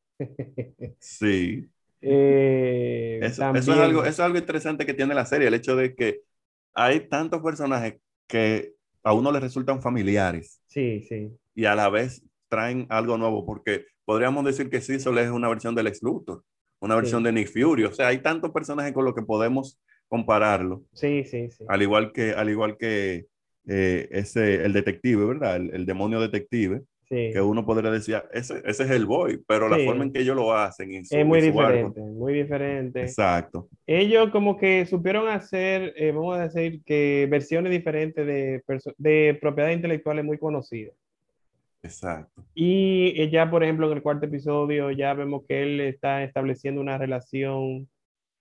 sí. 0.99 1.69
Eh, 2.01 3.27
Eso, 3.27 3.43
eso 3.53 3.73
es 3.73 3.79
algo, 3.79 4.01
eso 4.03 4.09
es 4.09 4.19
algo 4.21 4.37
interesante 4.37 4.85
que 4.85 4.93
tiene 4.93 5.13
la 5.13 5.25
serie, 5.25 5.47
el 5.47 5.53
hecho 5.53 5.75
de 5.75 5.93
que 5.95 6.21
hay 6.73 7.09
tantos 7.09 7.41
personajes 7.41 7.95
que 8.29 8.73
a 9.03 9.13
uno 9.13 9.31
le 9.31 9.39
resultan 9.41 9.81
familiares 9.81 10.61
Sí, 10.67 11.01
sí, 11.09 11.31
y 11.55 11.65
a 11.65 11.75
la 11.75 11.89
vez 11.89 12.23
traen 12.47 12.85
algo 12.89 13.17
nuevo, 13.17 13.45
porque 13.45 13.85
podríamos 14.05 14.45
decir 14.45 14.69
que 14.69 14.79
Cecil 14.81 15.17
es 15.17 15.29
una 15.29 15.49
versión 15.49 15.75
del 15.75 15.85
Lex 15.85 16.01
Luthor, 16.01 16.43
una 16.79 16.95
versión 16.95 17.21
Sí. 17.21 17.25
de 17.25 17.31
Nick 17.33 17.49
Fury, 17.51 17.83
o 17.85 17.91
sea, 17.91 18.07
hay 18.07 18.19
tantos 18.19 18.51
personajes 18.51 18.93
con 18.93 19.03
los 19.03 19.13
que 19.13 19.21
podemos 19.23 19.79
compararlo, 20.07 20.83
sí, 20.93 21.23
sí, 21.25 21.49
sí. 21.51 21.65
al 21.67 21.81
igual 21.81 22.11
que, 22.13 22.31
al 22.31 22.49
igual 22.49 22.77
que 22.77 23.25
eh, 23.67 24.07
ese, 24.11 24.63
el 24.65 24.73
detective, 24.73 25.25
¿verdad? 25.25 25.57
El, 25.57 25.69
el 25.75 25.85
demonio 25.85 26.19
detective, 26.21 26.81
sí. 27.09 27.31
que 27.33 27.41
uno 27.41 27.65
podría 27.65 27.91
decir, 27.91 28.15
"Ah, 28.15 28.25
ese, 28.33 28.61
ese 28.65 28.83
es 28.83 28.89
el 28.91 29.05
boy, 29.05 29.41
pero 29.47 29.67
la 29.67 29.77
Sí. 29.77 29.85
forma 29.85 30.03
en 30.03 30.13
que 30.13 30.19
ellos 30.21 30.35
lo 30.35 30.53
hacen 30.53 30.93
Es 30.93 31.25
muy 31.25 31.41
diferente, 31.41 31.99
muy 32.01 32.33
diferente. 32.33 33.01
Exacto. 33.01 33.67
Ellos 33.87 34.29
como 34.29 34.57
que 34.57 34.85
supieron 34.85 35.27
hacer, 35.27 35.93
eh, 35.97 36.11
vamos 36.11 36.37
a 36.37 36.47
decir, 36.47 36.81
que 36.85 37.27
versiones 37.29 37.71
diferentes 37.71 38.25
de, 38.25 38.63
de 38.97 39.37
propiedades 39.41 39.75
intelectuales 39.75 40.23
muy 40.23 40.37
conocidas. 40.37 40.93
Exacto. 41.81 42.43
Y 42.53 43.13
eh, 43.15 43.29
ya, 43.29 43.49
por 43.49 43.63
ejemplo, 43.63 43.87
en 43.89 43.97
el 43.97 44.03
cuarto 44.03 44.25
episodio 44.25 44.91
ya 44.91 45.13
vemos 45.13 45.43
que 45.47 45.63
él 45.63 45.79
está 45.79 46.23
estableciendo 46.23 46.81
una 46.81 46.97
relación 46.97 47.87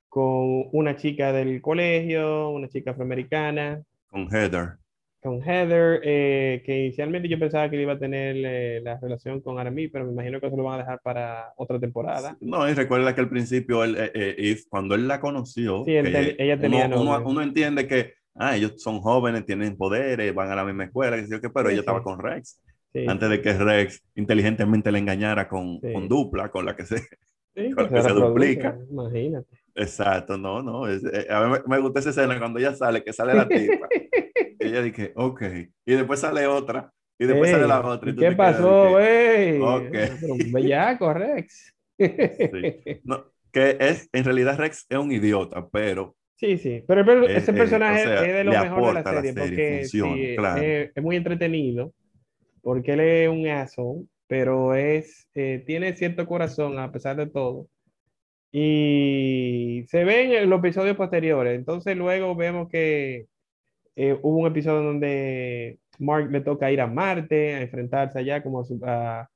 con 0.08 0.64
una 0.72 0.96
chica 0.96 1.32
del 1.32 1.60
colegio, 1.60 2.48
una 2.50 2.68
chica 2.68 2.90
afroamericana, 2.92 3.82
Con 4.10 4.26
Heather. 4.34 4.78
Con 5.20 5.42
Heather, 5.42 6.00
eh, 6.04 6.62
que 6.64 6.78
inicialmente 6.84 7.28
yo 7.28 7.38
pensaba 7.38 7.68
que 7.68 7.80
iba 7.80 7.94
a 7.94 7.98
tener 7.98 8.36
eh, 8.38 8.80
la 8.82 8.98
relación 8.98 9.40
con 9.40 9.58
Aramí, 9.58 9.88
pero 9.88 10.04
me 10.04 10.12
imagino 10.12 10.40
que 10.40 10.46
eso 10.46 10.56
lo 10.56 10.64
van 10.64 10.76
a 10.76 10.78
dejar 10.78 11.00
para 11.02 11.52
otra 11.56 11.78
temporada. 11.80 12.36
No, 12.40 12.68
y 12.68 12.74
recuerda 12.74 13.14
que 13.14 13.20
al 13.20 13.28
principio, 13.28 13.82
él, 13.84 13.96
eh, 13.96 14.12
eh, 14.14 14.34
Eve, 14.38 14.60
cuando 14.68 14.94
él 14.94 15.08
la 15.08 15.20
conoció, 15.20 15.84
Sí, 15.84 15.92
él 15.96 16.36
ella 16.38 16.58
tenía 16.58 16.86
uno, 16.86 17.22
uno- 17.24 17.42
entiende 17.42 17.86
que 17.88 18.14
ah, 18.36 18.56
ellos 18.56 18.74
son 18.80 19.00
jóvenes, 19.00 19.44
tienen 19.44 19.76
poderes, 19.76 20.32
van 20.34 20.50
a 20.50 20.56
la 20.56 20.64
misma 20.64 20.84
escuela, 20.84 21.16
que 21.16 21.26
yo 21.28 21.40
pero 21.52 21.68
Sí, 21.68 21.74
ella 21.74 21.74
sí. 21.74 21.80
estaba 21.80 22.02
con 22.02 22.18
Rex. 22.20 22.60
Antes 23.06 23.28
de 23.30 23.42
que 23.42 23.52
Rex 23.52 24.02
inteligentemente 24.14 24.90
le 24.92 24.98
engañara 24.98 25.48
con, 25.48 25.78
con 25.80 26.08
dupla, 26.08 26.50
con 26.50 26.64
la 26.64 26.74
que 26.76 26.84
se... 26.86 26.96
con 27.74 27.88
que 27.88 27.94
que 27.94 28.02
se 28.02 28.12
duplica. 28.12 28.78
Imagínate. 28.90 29.46
Exacto, 29.74 30.36
no, 30.36 30.62
no. 30.62 30.88
es- 30.88 31.04
eh, 31.04 31.26
a 31.30 31.44
mí 31.44 31.52
me, 31.52 31.76
me 31.76 31.80
gusta 31.80 32.00
esa 32.00 32.10
escena 32.10 32.38
cuando 32.38 32.58
ella 32.58 32.74
sale, 32.74 33.02
que 33.04 33.12
sale 33.12 33.34
la 33.34 33.48
tipa. 33.48 33.88
ella 34.58 34.82
dice, 34.82 35.12
ok. 35.16 35.42
Y 35.86 35.94
después 35.94 36.20
sale 36.20 36.46
otra. 36.46 36.92
Y 37.18 37.26
después 37.26 37.50
sale 37.50 37.66
la 37.66 37.80
otra. 37.86 38.08
y 38.10 38.12
¿y 38.12 38.16
tú 38.16 38.20
¿Qué 38.20 38.32
pasó, 38.32 38.90
güey? 38.90 39.60
Ok. 39.60 39.90
Pero 39.92 40.34
bellaco, 40.52 41.12
Rex. 41.12 41.74
Sí. 42.50 43.00
No, 43.04 43.24
que 43.52 43.76
es, 43.80 44.08
en 44.12 44.24
realidad 44.24 44.58
Rex 44.58 44.86
es 44.88 44.98
un 44.98 45.10
idiota, 45.12 45.68
pero 45.68 46.14
Sí, 46.36 46.56
sí, 46.58 46.84
pero 46.86 47.00
el 47.00 47.06
per- 47.06 47.30
Es- 47.30 47.42
ese 47.42 47.50
eh, 47.50 47.54
personaje 47.54 48.00
o 48.02 48.04
sea, 48.04 48.24
es 48.24 48.32
de 48.34 48.44
lo 48.44 48.54
mejor 48.54 48.84
de 48.86 48.92
la 48.94 49.00
a 49.04 49.12
la 49.12 49.24
serie, 49.24 49.32
serie, 49.32 49.40
porque 49.46 49.78
funciona, 49.80 50.26
sí, 50.28 50.36
claro. 50.36 50.62
es, 50.62 50.90
es 50.94 51.02
muy 51.02 51.16
entretenido, 51.16 51.92
porque 52.62 52.92
él 52.92 53.00
es 53.00 53.28
un 53.28 53.46
asshole, 53.48 54.06
pero 54.28 54.74
es, 54.74 55.28
eh, 55.34 55.64
tiene 55.66 55.96
cierto 55.96 56.26
corazón 56.26 56.78
a 56.78 56.92
pesar 56.92 57.16
de 57.16 57.26
todo. 57.28 57.68
Y 58.52 59.84
se 59.88 60.04
ve 60.04 60.42
en 60.42 60.48
los 60.50 60.58
episodios 60.60 60.96
posteriores, 60.96 61.56
entonces 61.58 61.96
luego 61.96 62.34
vemos 62.36 62.68
que 62.68 63.26
eh, 63.98 64.18
hubo 64.22 64.38
un 64.38 64.46
episodio 64.46 64.82
donde 64.82 65.78
Mark 65.98 66.30
le 66.30 66.40
toca 66.40 66.70
ir 66.70 66.80
a 66.80 66.86
Marte, 66.86 67.54
a 67.56 67.62
enfrentarse 67.62 68.18
allá, 68.20 68.42
como 68.42 68.60
a, 68.60 68.64
su- 68.64 68.80
a- 68.84 69.28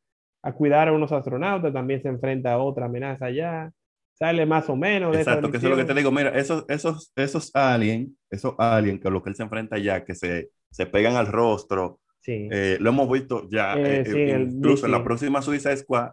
a 0.45 0.53
cuidar 0.53 0.89
a 0.89 0.93
unos 0.93 1.13
astronautas, 1.13 1.73
también 1.73 2.01
se 2.03 2.09
enfrenta 2.09 2.53
a 2.53 2.59
otra 2.59 2.87
amenaza 2.87 3.27
allá, 3.27 3.71
sale 4.15 4.47
más 4.47 4.69
o 4.69 4.77
menos 4.77 5.13
de 5.13 5.19
exacto, 5.19 5.51
que 5.51 5.57
eso 5.59 5.67
es 5.67 5.71
lo 5.73 5.77
que 5.79 5.85
te 5.85 5.95
digo. 5.95 6.11
Mira, 6.13 6.31
esos, 6.31 6.65
esos, 6.69 7.13
esos 7.17 7.51
aliens, 7.55 8.11
esos 8.31 8.55
aliens 8.59 9.01
que 9.01 9.11
lo 9.11 9.23
que 9.23 9.31
él 9.31 9.37
se 9.37 9.43
enfrenta 9.43 9.79
ya, 9.79 10.05
que 10.05 10.15
se, 10.15 10.51
se 10.71 10.87
pegan 10.87 11.17
al 11.17 11.27
rostro, 11.27 11.99
Sí. 12.25 12.49
eh, 12.53 12.77
lo 12.81 12.91
hemos 12.91 13.11
visto 13.11 13.49
ya, 13.51 13.75
Eh, 13.75 14.01
eh, 14.01 14.05
sí, 14.07 14.19
eh, 14.19 14.35
el 14.37 14.43
incluso 14.53 14.87
en 14.87 14.93
la 14.93 15.03
próxima 15.03 15.43
Suiza 15.43 15.77
Squad, 15.77 16.11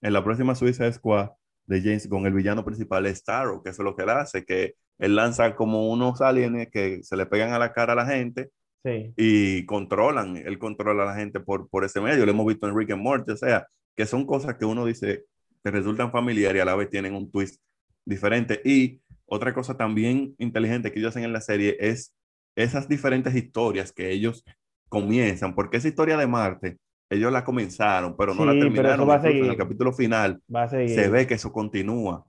en 0.00 0.12
la 0.12 0.24
próxima 0.24 0.56
Suiza 0.56 0.92
Squad 0.92 1.30
de 1.66 1.80
James 1.80 2.08
con 2.08 2.26
el 2.26 2.32
villano 2.34 2.64
principal 2.64 3.06
es 3.06 3.18
Starro, 3.18 3.62
que 3.62 3.70
eso 3.70 3.82
es 3.82 3.84
lo 3.84 3.94
que 3.94 4.02
él 4.02 4.10
hace, 4.10 4.44
que 4.44 4.74
él 5.02 5.16
lanza 5.16 5.54
como 5.56 5.90
unos 5.90 6.22
aliens 6.22 6.68
que 6.72 7.02
se 7.02 7.16
le 7.18 7.26
pegan 7.26 7.52
a 7.52 7.58
la 7.58 7.72
cara 7.74 7.92
a 7.92 7.96
la 7.96 8.06
gente 8.06 8.50
Sí, 8.84 9.14
y 9.16 9.64
controlan, 9.66 10.36
él 10.38 10.58
controla 10.58 11.04
a 11.04 11.06
la 11.06 11.14
gente 11.14 11.40
por, 11.40 11.68
por 11.68 11.84
ese 11.84 12.00
medio, 12.00 12.24
lo 12.26 12.32
hemos 12.32 12.46
visto 12.46 12.68
en 12.68 12.76
Rick 12.76 12.92
and 12.92 13.02
Morty, 13.02 13.32
o 13.32 13.36
sea, 13.36 13.66
que 13.96 14.06
son 14.06 14.26
cosas 14.26 14.56
que 14.56 14.64
uno 14.64 14.84
dice 14.86 15.24
que 15.62 15.70
resultan 15.70 16.10
familiares 16.10 16.58
y 16.58 16.62
a 16.62 16.64
la 16.64 16.74
vez 16.74 16.90
tienen 16.90 17.14
un 17.14 17.30
twist 17.30 17.60
diferente. 18.04 18.60
Y 18.64 19.00
otra 19.26 19.54
cosa 19.54 19.76
también 19.76 20.34
inteligente 20.38 20.90
que 20.90 20.98
ellos 20.98 21.10
hacen 21.10 21.24
en 21.24 21.32
la 21.32 21.40
serie 21.40 21.76
es 21.80 22.14
esas 22.56 22.88
diferentes 22.88 23.34
historias 23.36 23.92
que 23.92 24.10
ellos 24.10 24.44
comienzan, 24.88 25.54
porque 25.54 25.76
esa 25.78 25.88
historia 25.88 26.16
de 26.16 26.26
Marte, 26.26 26.78
ellos 27.10 27.30
la 27.32 27.44
comenzaron, 27.44 28.16
pero 28.16 28.34
no 28.34 28.44
la 28.44 28.52
Sí, 28.52 28.70
pero 28.74 28.88
eso 28.90 29.06
terminaron. 29.06 29.08
va 29.08 29.14
a 29.16 29.20
Incluso 29.20 29.44
en 29.44 29.50
el 29.50 29.56
seguir. 29.56 29.58
capítulo 29.58 29.92
final 29.92 30.42
va 30.54 30.64
a 30.64 30.68
seguir. 30.68 30.88
se 30.88 31.08
ve 31.08 31.26
que 31.26 31.34
eso 31.34 31.52
continúa. 31.52 32.26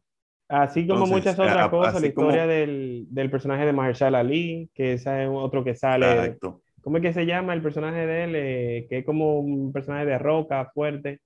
Así 0.56 0.86
como 0.86 1.06
Entonces, 1.06 1.18
muchas 1.18 1.40
otras 1.40 1.66
a- 1.66 1.70
cosas, 1.72 1.94
la 1.94 2.00
así 2.00 2.14
como- 2.14 2.28
historia 2.28 2.46
del, 2.48 3.08
del 3.10 3.30
personaje 3.32 3.66
de 3.66 3.74
Marshall 3.74 4.14
Ali, 4.16 4.70
que 4.76 4.94
ese 4.94 5.24
es 5.24 5.30
otro 5.32 5.64
que 5.64 5.74
sale. 5.76 6.06
Exacto. 6.12 6.62
¿Cómo 6.82 6.98
es 6.98 7.02
que 7.02 7.14
se 7.14 7.26
llama 7.26 7.54
el 7.54 7.62
personaje 7.64 8.06
de 8.06 8.24
él? 8.26 8.32
Eh, 8.36 8.88
que 8.90 9.00
es 9.00 9.06
como 9.06 9.40
un 9.40 9.72
personaje 9.74 10.06
de 10.06 10.20
roca 10.20 10.70
fuerte. 10.74 11.20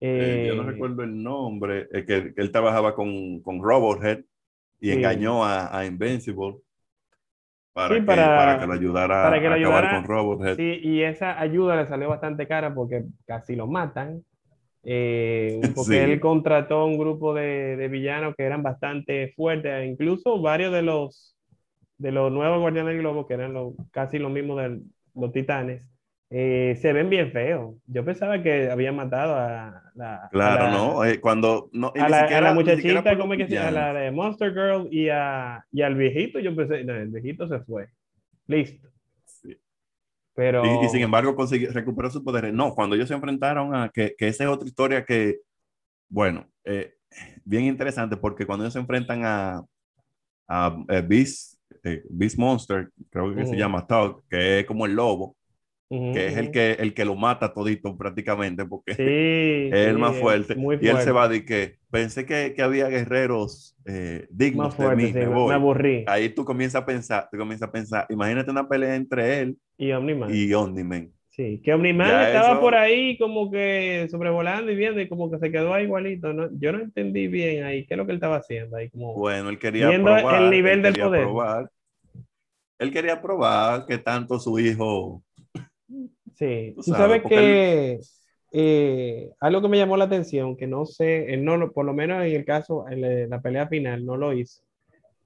Eh, 0.00 0.46
yo 0.48 0.54
no 0.56 0.62
Eh, 0.62 0.72
recuerdo 0.72 1.02
el 1.02 1.22
nombre, 1.22 1.88
eh, 1.92 2.04
que, 2.04 2.32
que 2.34 2.40
él 2.40 2.50
trabajaba 2.52 2.94
con, 2.94 3.40
con 3.42 3.62
Robothead 3.62 4.20
y 4.80 4.90
Sí. 4.90 4.92
engañó 4.96 5.44
a, 5.44 5.76
a 5.76 5.84
Invincible 5.86 6.56
para, 7.72 7.94
Sí, 7.94 8.00
que, 8.00 8.06
para- 8.06 8.26
para 8.36 8.58
que 8.60 8.66
lo 8.66 8.72
ayudara 8.72 9.22
para 9.24 9.40
que 9.40 9.46
a 9.46 9.50
lo 9.50 9.56
acabar 9.56 9.84
ayudara, 9.84 10.00
con 10.00 10.08
Robothead. 10.08 10.56
Sí, 10.56 10.80
y 10.82 11.02
esa 11.02 11.40
ayuda 11.40 11.76
le 11.76 11.86
salió 11.88 12.08
bastante 12.08 12.46
cara 12.46 12.74
porque 12.74 13.04
casi 13.26 13.54
lo 13.56 13.66
matan. 13.66 14.22
Eh, 14.90 15.60
porque 15.74 16.02
él 16.02 16.18
contrató 16.18 16.86
un 16.86 16.96
grupo 16.96 17.34
de, 17.34 17.76
de, 17.76 17.88
villanos 17.88 18.34
que 18.34 18.44
eran 18.44 18.62
bastante 18.62 19.34
fuertes, 19.36 19.86
incluso 19.86 20.40
varios 20.40 20.72
de 20.72 20.80
los, 20.80 21.36
de 21.98 22.10
los 22.10 22.32
nuevos 22.32 22.60
Guardianes 22.60 22.94
del 22.94 23.02
Globo, 23.02 23.26
que 23.26 23.34
eran 23.34 23.52
los, 23.52 23.74
casi 23.90 24.18
los 24.18 24.30
mismos 24.30 24.62
de 24.62 24.80
los 25.14 25.30
Titanes, 25.30 25.86
eh, 26.30 26.78
se 26.80 26.94
ven 26.94 27.10
bien 27.10 27.32
feos. 27.32 27.74
Yo 27.86 28.02
pensaba 28.02 28.42
que 28.42 28.70
habían 28.70 28.96
matado 28.96 29.34
a 29.34 29.82
la. 29.94 30.28
Claro, 30.32 30.70
no. 30.70 31.04
Eh, 31.04 31.20
cuando. 31.20 31.68
No, 31.72 31.92
a, 31.94 32.08
la, 32.08 32.20
a, 32.20 32.40
la, 32.40 32.54
muchachita, 32.54 33.16
¿cómo 33.18 33.34
es 33.34 33.40
que 33.40 33.48
se 33.48 33.54
llama? 33.56 33.70
La 33.70 33.92
de 33.92 34.10
Monster 34.10 34.52
Girl 34.52 34.88
y, 34.90 35.10
a, 35.10 35.66
y 35.70 35.82
al 35.82 35.96
viejito, 35.96 36.38
yo 36.38 36.56
pensé, 36.56 36.82
no, 36.84 36.94
el 36.94 37.08
viejito 37.08 37.46
se 37.46 37.60
fue. 37.60 37.88
Listo. 38.46 38.88
Pero... 40.38 40.62
Y, 40.84 40.88
sin 40.88 41.02
embargo 41.02 41.34
consiguió, 41.34 41.72
recuperó 41.72 42.08
sus 42.12 42.22
poderes. 42.22 42.54
No, 42.54 42.72
cuando 42.72 42.94
ellos 42.94 43.08
se 43.08 43.14
enfrentaron 43.14 43.74
a 43.74 43.88
que, 43.92 44.14
que 44.16 44.28
esa 44.28 44.44
es 44.44 44.50
otra 44.50 44.68
historia 44.68 45.04
que, 45.04 45.38
bueno, 46.08 46.46
eh, 46.62 46.94
bien 47.44 47.64
interesante 47.64 48.16
porque 48.16 48.46
cuando 48.46 48.64
ellos 48.64 48.74
se 48.74 48.78
enfrentan 48.78 49.24
a, 49.24 49.64
a, 50.46 50.76
Beast, 51.04 51.58
Beast 52.08 52.38
Monster, 52.38 52.88
creo 53.10 53.34
que 53.34 53.46
se 53.46 53.56
llama 53.56 53.84
Tug, 53.84 54.22
que 54.30 54.60
es 54.60 54.66
como 54.66 54.86
el 54.86 54.92
lobo, 54.92 55.36
que 55.90 56.26
es 56.26 56.36
el 56.36 56.50
que, 56.50 56.72
el 56.72 56.92
que 56.92 57.04
lo 57.04 57.16
mata 57.16 57.52
todito 57.52 57.96
prácticamente, 57.96 58.66
porque 58.66 58.92
es 59.72 59.86
el 59.86 59.98
más 59.98 60.16
fuerte. 60.16 60.54
Y 60.80 60.88
él 60.88 60.98
se 60.98 61.12
va 61.12 61.28
de 61.28 61.44
que 61.44 61.76
pensé 61.90 62.26
que, 62.26 62.52
que 62.54 62.62
había 62.62 62.88
guerreros 62.88 63.76
eh, 63.86 64.26
dignos 64.30 64.76
de 64.76 64.96
mí, 64.96 65.12
me, 65.12 65.26
voy. 65.26 65.54
aburrí. 65.54 66.04
Ahí 66.06 66.28
tú 66.28 66.44
comienzas 66.44 66.82
a 66.82 66.86
pensar, 66.86 67.28
tú 67.30 67.38
comienzas 67.38 67.68
a 67.68 67.72
pensar, 67.72 68.06
imagínate 68.10 68.50
una 68.50 68.68
pelea 68.68 68.94
entre 68.96 69.40
él 69.40 69.56
y 69.78 69.92
Omniman. 69.92 70.34
Y 70.34 70.52
Omniman. 70.52 71.10
Sí, 71.28 71.62
que 71.64 71.72
Omniman 71.72 72.26
estaba 72.26 72.60
por 72.60 72.74
ahí 72.74 73.16
como 73.16 73.50
que 73.50 74.08
sobrevolando 74.10 74.72
y 74.72 74.76
viendo 74.76 75.00
y 75.00 75.08
como 75.08 75.30
que 75.30 75.38
se 75.38 75.52
quedó 75.52 75.72
ahí 75.72 75.84
igualito. 75.84 76.32
¿no? 76.32 76.48
Yo 76.58 76.72
no 76.72 76.80
entendí 76.80 77.28
bien 77.28 77.64
ahí 77.64 77.86
qué 77.86 77.94
es 77.94 77.98
lo 77.98 78.04
que 78.04 78.12
él 78.12 78.16
estaba 78.16 78.36
haciendo 78.36 78.76
ahí. 78.76 78.90
Como 78.90 79.14
bueno, 79.14 79.48
él 79.48 79.58
quería 79.58 79.88
probar, 79.88 80.42
el 80.42 80.50
nivel 80.50 80.82
del 80.82 80.94
poder. 80.94 81.22
Probar, 81.22 81.70
él 82.78 82.92
quería 82.92 83.22
probar 83.22 83.86
que 83.86 83.98
tanto 83.98 84.38
su 84.38 84.58
hijo 84.58 85.22
Sí, 86.38 86.72
tú 86.76 86.82
sabes, 86.94 87.22
que 87.24 87.98
eh, 88.52 89.30
algo 89.40 89.60
que 89.60 89.68
me 89.68 89.76
llamó 89.76 89.96
la 89.96 90.04
atención, 90.04 90.56
que 90.56 90.68
no 90.68 90.86
sé, 90.86 91.36
no, 91.36 91.72
por 91.72 91.84
lo 91.84 91.92
menos 91.92 92.24
en 92.24 92.32
el 92.32 92.44
caso, 92.44 92.84
en 92.88 93.28
la, 93.28 93.42
pelea 93.42 93.66
final, 93.66 94.06
no 94.06 94.16
lo 94.16 94.32
hizo. 94.32 94.62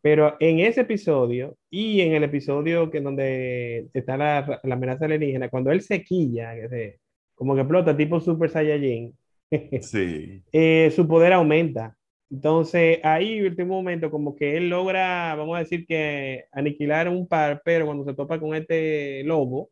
Pero 0.00 0.36
en 0.40 0.60
ese 0.60 0.80
episodio 0.80 1.58
y 1.68 2.00
en 2.00 2.14
el 2.14 2.24
episodio 2.24 2.90
que 2.90 3.02
donde 3.02 3.88
está 3.92 4.16
la, 4.16 4.58
la 4.62 4.74
amenaza 4.74 5.04
alienígena, 5.04 5.50
cuando 5.50 5.70
él 5.70 5.82
se 5.82 6.02
quilla, 6.02 6.54
que 6.54 6.98
como 7.34 7.54
que 7.54 7.60
explota 7.60 7.94
tipo 7.94 8.18
Super 8.18 8.48
Saiyajin, 8.48 9.14
sí. 9.82 10.42
Eh, 10.50 10.90
su 10.96 11.06
poder 11.06 11.34
aumenta. 11.34 11.94
Entonces 12.30 13.00
ahí 13.02 13.36
en 13.36 13.62
un 13.62 13.68
momento 13.68 14.10
como 14.10 14.34
que 14.34 14.56
él 14.56 14.70
logra, 14.70 15.34
vamos 15.34 15.56
a 15.56 15.58
decir 15.60 15.86
que 15.86 16.46
aniquilar 16.52 17.06
un 17.10 17.28
par, 17.28 17.60
pero 17.62 17.84
cuando 17.84 18.06
se 18.06 18.14
topa 18.14 18.40
con 18.40 18.54
este 18.54 19.22
lobo, 19.24 19.68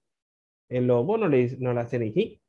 el 0.71 0.87
lobo 0.87 1.19
no, 1.19 1.29
le, 1.29 1.57
no 1.59 1.79
hace 1.79 2.41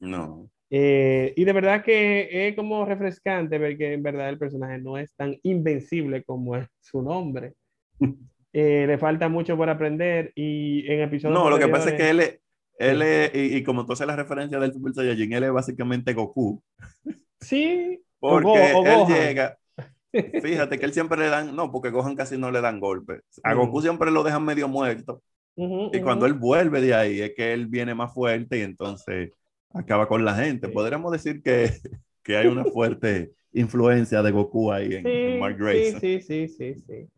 No. 0.00 0.48
Eh, 0.70 1.34
y 1.36 1.44
de 1.44 1.52
verdad 1.52 1.84
que 1.84 2.48
es 2.48 2.56
como 2.56 2.84
refrescante 2.84 3.58
ver 3.58 3.76
que 3.76 3.92
en 3.92 4.02
verdad 4.02 4.28
el 4.28 4.38
personaje 4.38 4.78
no 4.78 4.96
es 4.96 5.14
tan 5.14 5.36
invencible 5.42 6.24
como 6.24 6.56
es 6.56 6.66
su 6.80 7.02
nombre. 7.02 7.54
Eh, 8.56 8.86
le 8.86 8.98
falta 8.98 9.28
mucho 9.28 9.56
por 9.56 9.68
aprender 9.68 10.30
y 10.36 10.86
en 10.86 11.00
episodios. 11.00 11.36
No, 11.36 11.50
lo 11.50 11.58
que 11.58 11.66
pasa 11.66 11.88
es 11.88 11.96
que 11.96 12.10
él 12.10 12.20
es, 12.20 12.40
él 12.78 13.02
es, 13.02 13.32
y, 13.34 13.64
como 13.64 13.84
tú 13.84 13.94
haces 13.94 14.06
la 14.06 14.14
referencia 14.14 14.60
del 14.60 14.72
Super 14.72 14.94
Saiyajin, 14.94 15.32
él 15.32 15.42
es 15.42 15.52
básicamente 15.52 16.14
Goku. 16.14 16.62
Sí. 17.40 18.00
Porque 18.20 18.70
él 18.70 19.06
llega. 19.08 19.58
Fíjate 20.40 20.78
que 20.78 20.84
él 20.84 20.92
siempre 20.92 21.18
le 21.18 21.30
dan, 21.30 21.56
no, 21.56 21.72
porque 21.72 21.90
Gohan 21.90 22.14
casi 22.14 22.38
no 22.38 22.52
le 22.52 22.60
dan 22.60 22.78
golpes. 22.78 23.22
A 23.42 23.54
Goku 23.54 23.82
siempre 23.82 24.12
lo 24.12 24.22
dejan 24.22 24.44
medio 24.44 24.68
muerto 24.68 25.20
y 25.56 26.00
cuando 26.00 26.26
él 26.26 26.34
vuelve 26.34 26.80
de 26.80 26.94
ahí 26.94 27.20
es 27.20 27.34
que 27.34 27.52
él 27.52 27.66
viene 27.66 27.94
más 27.94 28.12
fuerte 28.12 28.58
y 28.58 28.62
entonces 28.62 29.30
acaba 29.72 30.08
con 30.08 30.24
la 30.24 30.34
gente. 30.34 30.68
Podríamos 30.68 31.12
decir 31.12 31.42
que, 31.42 31.70
que 32.22 32.36
hay 32.36 32.46
una 32.46 32.64
fuerte 32.64 33.32
influencia 33.52 34.22
de 34.22 34.30
Goku 34.30 34.72
ahí 34.72 34.94
en, 34.94 35.38
Mark 35.38 35.56
Grayson. 35.58 36.00
Sí, 36.00 36.20
sí, 36.20 36.48
sí, 36.48 36.74
sí. 36.86 37.08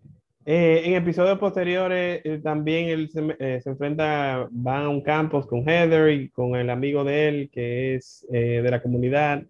Eh, 0.49 0.83
en 0.85 0.95
episodios 0.95 1.41
posteriores 1.41 2.21
eh, 2.23 2.39
también 2.41 2.89
él 2.89 3.11
se, 3.11 3.37
eh, 3.41 3.61
se, 3.61 3.71
enfrenta, 3.71 4.49
va 4.55 4.85
a 4.85 4.89
un 4.89 5.01
campus 5.01 5.45
con 5.45 5.69
Heather 5.69 6.13
y 6.13 6.29
con 6.31 6.55
el 6.55 6.71
amigo 6.71 7.03
de 7.03 7.29
él 7.29 7.51
que 7.51 7.97
es 7.97 8.25
de 8.31 8.71
la 8.71 8.81
comunidad, 8.81 9.45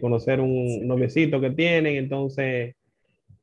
conocer 0.00 0.40
un 0.40 0.86
noviecito 0.86 1.40
que 1.40 1.50
tienen, 1.50 1.96
entonces 1.96 2.76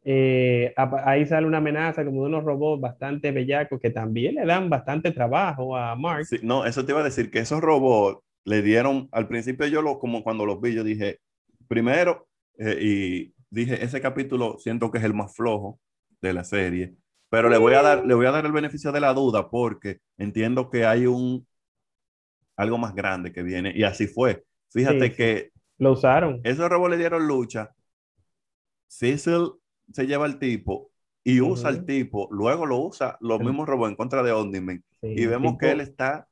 eh, 0.08 0.72
ahí 1.04 1.26
sale 1.26 1.48
una 1.48 1.58
amenaza 1.58 2.06
como 2.06 2.22
de 2.22 2.28
unos 2.28 2.44
robots 2.44 2.80
bastante 2.80 3.32
bellacos 3.32 3.82
que 3.82 3.90
también 3.90 4.36
le 4.36 4.46
dan 4.46 4.70
bastante 4.70 5.10
trabajo 5.10 5.76
a 5.76 5.96
Mark. 5.96 6.28
no, 6.44 6.64
eso 6.64 6.86
te 6.86 6.92
iba 6.92 7.02
a 7.02 7.06
decir 7.06 7.32
que 7.32 7.40
esos 7.40 7.60
robots 7.60 8.22
le 8.44 8.62
dieron, 8.62 9.10
al 9.12 9.28
principio 9.28 9.66
yo 9.66 9.82
lo, 9.82 9.98
como 9.98 10.24
cuando 10.24 10.46
los 10.46 10.62
vi, 10.62 10.76
yo 10.76 10.84
dije, 10.84 11.22
primero, 11.68 12.28
eh, 12.60 12.78
y 12.80 13.34
dije, 13.50 13.84
ese 13.84 14.00
capítulo 14.00 14.60
siento 14.60 14.92
que 14.92 15.00
es 15.00 15.04
el 15.04 15.16
más 15.16 15.36
flojo 15.36 15.80
de 16.22 16.34
la 16.34 16.44
serie, 16.44 16.94
pero 17.30 17.50
le 17.50 17.58
voy 17.58 17.74
a 17.74 17.82
dar, 17.82 18.06
le 18.06 18.14
voy 18.14 18.28
a 18.28 18.32
dar 18.32 18.46
el 18.46 18.52
beneficio 18.52 18.92
de 18.92 19.00
la 19.00 19.12
duda 19.16 19.50
porque 19.50 20.02
entiendo 20.20 20.70
que 20.70 20.86
hay 20.86 21.08
un, 21.08 21.48
algo 22.56 22.78
más 22.78 22.94
grande 22.94 23.34
que 23.34 23.42
viene, 23.42 23.74
y 23.76 23.82
así 23.82 24.06
fue. 24.06 24.44
Fíjate 24.70 25.16
que... 25.16 25.50
Lo 25.80 25.94
usaron. 25.94 26.42
Esos 26.44 26.70
robots 26.70 26.92
le 26.92 26.98
dieron 26.98 27.28
lucha. 27.28 27.72
Cecil 28.88 29.54
se 29.92 30.08
lleva 30.08 30.26
el 30.26 30.40
tipo 30.40 30.92
y 31.24 31.42
usa 31.42 31.72
el 31.72 31.86
tipo, 31.86 32.28
luego 32.32 32.66
lo 32.66 32.78
usa 32.78 33.18
los 33.20 33.40
mismos 33.40 33.68
robots 33.68 33.90
en 33.90 33.96
contra 33.96 34.22
de 34.22 34.32
Omniman. 34.32 34.84
y 35.02 35.26
vemos 35.26 35.58
que 35.58 35.72
él 35.72 35.82
está 35.82 36.28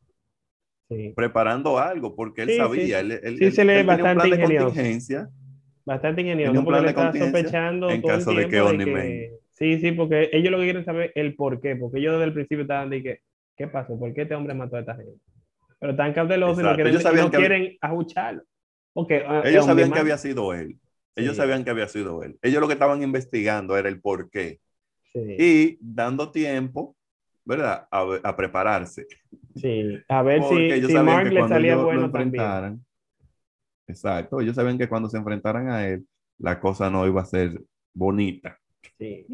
preparando 1.16 1.80
algo 1.80 2.16
porque 2.16 2.44
él 2.44 2.58
sabía, 2.58 3.00
él, 3.00 3.12
él, 3.12 3.52
se 3.52 3.66
le 3.66 3.84
bastante 3.84 4.28
ingenioso. 4.28 5.32
Bastante 5.86 6.22
ingenioso, 6.22 6.64
porque 6.64 6.82
le 6.82 6.90
está 6.90 7.12
sospechando 7.12 7.90
en 7.90 8.02
caso 8.02 8.34
de 8.34 8.48
que 8.48 8.62
Omniman. 8.62 9.10
Sí, 9.52 9.80
sí, 9.80 9.92
porque 9.92 10.30
ellos 10.32 10.52
lo 10.52 10.58
que 10.58 10.64
quieren 10.64 10.86
saber 10.86 11.12
el 11.16 11.36
por 11.36 11.62
qué, 11.62 11.76
porque 11.76 12.00
ellos 12.00 12.14
desde 12.14 12.26
el 12.26 12.34
principio 12.34 12.64
estaban 12.64 12.90
de 12.90 13.04
que, 13.04 13.20
¿qué 13.56 13.68
pasó? 13.68 13.98
¿Por 13.98 14.14
qué 14.14 14.24
este 14.24 14.36
hombre 14.36 14.54
mató 14.54 14.78
a 14.78 14.80
esta 14.80 14.96
gente? 14.96 15.20
Pero 15.80 15.92
están 15.92 16.14
cautelosos 16.14 16.60
y 16.60 16.64
no 16.64 16.76
quieren, 16.76 17.16
no 17.16 17.32
quieren 17.32 17.78
ajucharlo. 17.82 18.44
Ah, 19.28 19.42
ellos 19.46 19.66
sabían 19.66 19.92
que 19.92 20.00
había 20.00 20.18
sido 20.18 20.54
él. 20.54 20.78
Ellos 21.16 21.38
sabían 21.38 21.64
que 21.64 21.70
había 21.70 21.88
sido 21.88 22.24
él. 22.24 22.38
Ellos 22.42 22.62
lo 22.62 22.68
que 22.68 22.74
estaban 22.74 23.04
investigando 23.04 23.78
era 23.78 23.90
el 23.90 24.02
por 24.02 24.30
qué. 24.30 24.60
Y 25.14 25.78
dando 25.80 26.32
tiempo, 26.32 26.96
¿verdad? 27.46 27.88
A, 27.92 28.36
prepararse. 28.36 29.06
Sí, 29.56 30.00
a 30.08 30.24
ver 30.24 30.42
si, 30.44 30.88
si 30.88 30.94
Mark 30.96 31.32
le 31.32 31.48
salía 31.48 31.78
bueno 31.78 32.10
también. 32.12 32.84
Exacto, 33.86 34.40
ellos 34.40 34.56
sabían 34.56 34.78
que 34.78 34.88
cuando 34.88 35.10
se 35.10 35.18
enfrentaran 35.18 35.70
a 35.70 35.88
él, 35.88 36.06
la 36.40 36.60
cosa 36.60 36.90
no 36.90 37.06
iba 37.06 37.22
a 37.22 37.26
ser 37.26 37.62
bonita. 37.94 38.58
Sí. 38.98 39.28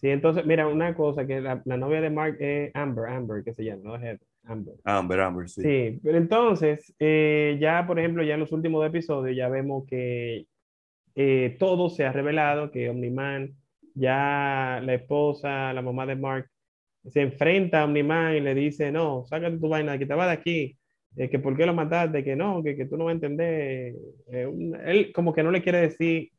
Sí, 0.00 0.08
entonces, 0.08 0.46
mira, 0.46 0.66
una 0.66 0.94
cosa, 0.94 1.26
que 1.26 1.42
la, 1.42 1.62
novia 1.64 2.00
de 2.00 2.08
Mark 2.08 2.36
es 2.40 2.70
Amber, 2.74 3.06
Amber, 3.06 3.44
que 3.44 3.52
se 3.52 3.64
llama, 3.64 3.82
¿no? 3.84 3.94
Amber. 4.44 4.74
Amber, 4.84 5.20
Amber, 5.20 5.48
sí. 5.48 5.60
Sí, 5.60 6.00
pero 6.02 6.16
entonces, 6.16 6.94
eh, 6.98 7.58
ya, 7.60 7.86
por 7.86 7.98
ejemplo, 7.98 8.22
ya 8.22 8.34
en 8.34 8.40
los 8.40 8.52
últimos 8.52 8.86
episodios, 8.86 9.36
ya 9.36 9.50
vemos 9.50 9.84
que 9.86 10.46
eh, 11.14 11.56
todo 11.58 11.90
se 11.90 12.04
ha 12.04 12.12
revelado, 12.12 12.70
que 12.70 12.88
Omniman, 12.88 13.54
ya 13.94 14.80
la 14.82 14.94
esposa, 14.94 15.72
la 15.72 15.82
mamá 15.82 16.06
de 16.06 16.16
Mark, 16.16 16.50
se 17.08 17.22
enfrenta 17.22 17.80
a 17.82 17.84
Omniman 17.84 18.36
y 18.36 18.40
le 18.40 18.54
dice, 18.54 18.92
no, 18.92 19.24
sácate 19.26 19.58
tu 19.58 19.68
vaina, 19.68 19.98
que 19.98 20.06
te 20.06 20.14
va 20.14 20.26
de 20.26 20.32
aquí, 20.32 20.78
eh, 21.16 21.28
que 21.28 21.38
por 21.38 21.56
qué 21.56 21.66
lo 21.66 21.74
mataste, 21.74 22.24
que 22.24 22.36
no, 22.36 22.62
que, 22.62 22.76
que 22.76 22.86
tú 22.86 22.96
no 22.96 23.04
vas 23.06 23.12
a 23.12 23.14
entender. 23.14 23.94
Eh, 24.32 24.48
él 24.84 25.12
como 25.12 25.32
que 25.32 25.42
no 25.42 25.50
le 25.50 25.62
quiere 25.62 25.80
decir 25.80 26.30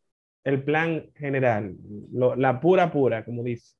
el 0.44 0.64
plan 0.64 1.12
general, 1.16 1.76
la 2.12 2.60
pura 2.60 2.92
pura, 2.92 3.26
como 3.26 3.44
dice. 3.44 3.76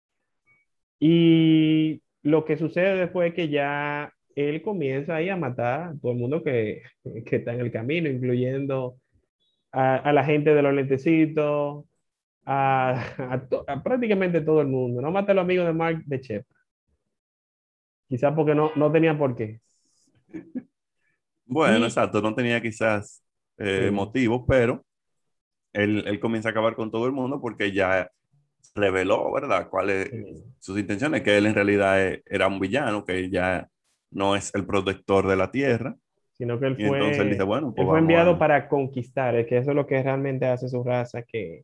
Y 1.00 2.02
lo 2.24 2.46
que 2.46 2.58
sucede 2.58 2.96
después 2.96 3.30
es 3.30 3.36
que 3.36 3.50
ya 3.50 4.14
él 4.36 4.62
comienza 4.62 5.16
ahí 5.16 5.30
a 5.30 5.38
matar 5.38 5.90
a 5.90 5.96
todo 6.02 6.12
el 6.12 6.18
mundo 6.20 6.44
que, 6.44 6.82
que 7.26 7.38
está 7.38 7.54
en 7.54 7.62
el 7.62 7.72
camino, 7.72 8.10
incluyendo 8.10 8.98
a, 9.72 10.12
la 10.12 10.24
gente 10.24 10.54
de 10.54 10.62
los 10.62 10.74
lentecitos, 10.74 11.86
a, 12.46 13.04
prácticamente 13.84 14.42
todo 14.42 14.62
el 14.62 14.68
mundo. 14.68 15.02
No 15.02 15.12
mata 15.12 15.32
a 15.32 15.36
los 15.36 15.44
amigos 15.44 15.68
de 15.68 15.74
Mark 15.74 16.04
de 16.06 16.22
Chep. 16.22 16.46
Quizás 18.08 18.34
porque 18.34 18.54
no, 18.54 18.72
no 18.76 18.92
tenía 18.92 19.18
por 19.18 19.36
qué. 19.36 19.62
Bueno, 21.46 21.86
exacto, 21.86 22.22
no 22.22 22.34
tenía 22.34 22.62
quizás 22.62 23.24
eh, 23.58 23.92
motivos, 23.92 24.44
pero 24.48 24.86
él, 25.74 26.04
él, 26.06 26.20
comienza 26.20 26.50
a 26.50 26.52
acabar 26.52 26.76
con 26.76 26.92
todo 26.92 27.06
el 27.06 27.12
mundo 27.12 27.40
porque 27.42 27.72
ya 27.72 28.10
reveló, 28.76 29.32
¿verdad?, 29.32 29.70
cuáles 29.70 30.10
sus 30.60 30.78
intenciones, 30.78 31.22
que 31.22 31.38
él 31.38 31.46
en 31.46 31.56
realidad 31.56 32.02
e, 32.02 32.24
era 32.26 32.48
un 32.48 32.60
villano, 32.60 33.04
que 33.04 33.30
ya 33.30 33.68
no 34.12 34.36
es 34.36 34.54
el 34.56 34.66
protector 34.66 35.28
de 35.28 35.36
la 35.36 35.52
tierra, 35.52 35.96
sino 36.42 36.60
que 36.60 36.68
él 36.68 36.78
Y 36.78 36.84
fue, 36.84 37.00
entonces 37.00 37.24
él 37.24 37.30
dice, 37.30 37.44
bueno, 37.44 37.74
él 37.76 37.76
pues 37.76 37.88
fue 37.88 38.00
vamos 38.00 38.00
enviado 38.00 38.38
a- 38.38 38.40
para 38.40 38.68
conquistar, 38.70 39.36
es 39.36 39.48
que 39.48 39.58
eso 39.60 39.72
es 39.72 39.76
lo 39.76 39.88
que 39.88 40.02
realmente 40.04 40.46
hace 40.48 40.68
su 40.70 40.84
raza, 40.84 41.24
que 41.24 41.64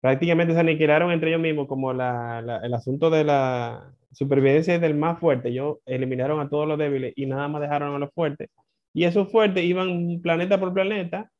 prácticamente 0.00 0.54
se 0.54 0.60
aniquilaron 0.60 1.12
entre 1.12 1.30
ellos 1.30 1.40
mismos, 1.42 1.68
como 1.68 1.92
la, 1.92 2.42
la- 2.42 2.58
el 2.60 2.74
asunto 2.74 3.10
de 3.10 3.24
la 3.24 3.92
supervivencia 4.12 4.78
del 4.78 4.94
más 4.96 5.18
fuerte, 5.20 5.48
ellos 5.50 5.78
eliminaron 5.86 6.40
a 6.40 6.48
todos 6.50 6.68
los 6.68 6.78
débiles 6.78 7.12
y 7.16 7.26
nada 7.26 7.48
más 7.48 7.62
dejaron 7.62 7.94
a 7.94 7.98
los 7.98 8.10
fuertes. 8.14 8.50
Y 8.94 9.04
esos 9.04 9.30
fuertes 9.32 9.64
iban 9.64 10.20
planeta 10.22 10.60
por 10.60 10.74
planeta 10.74 11.30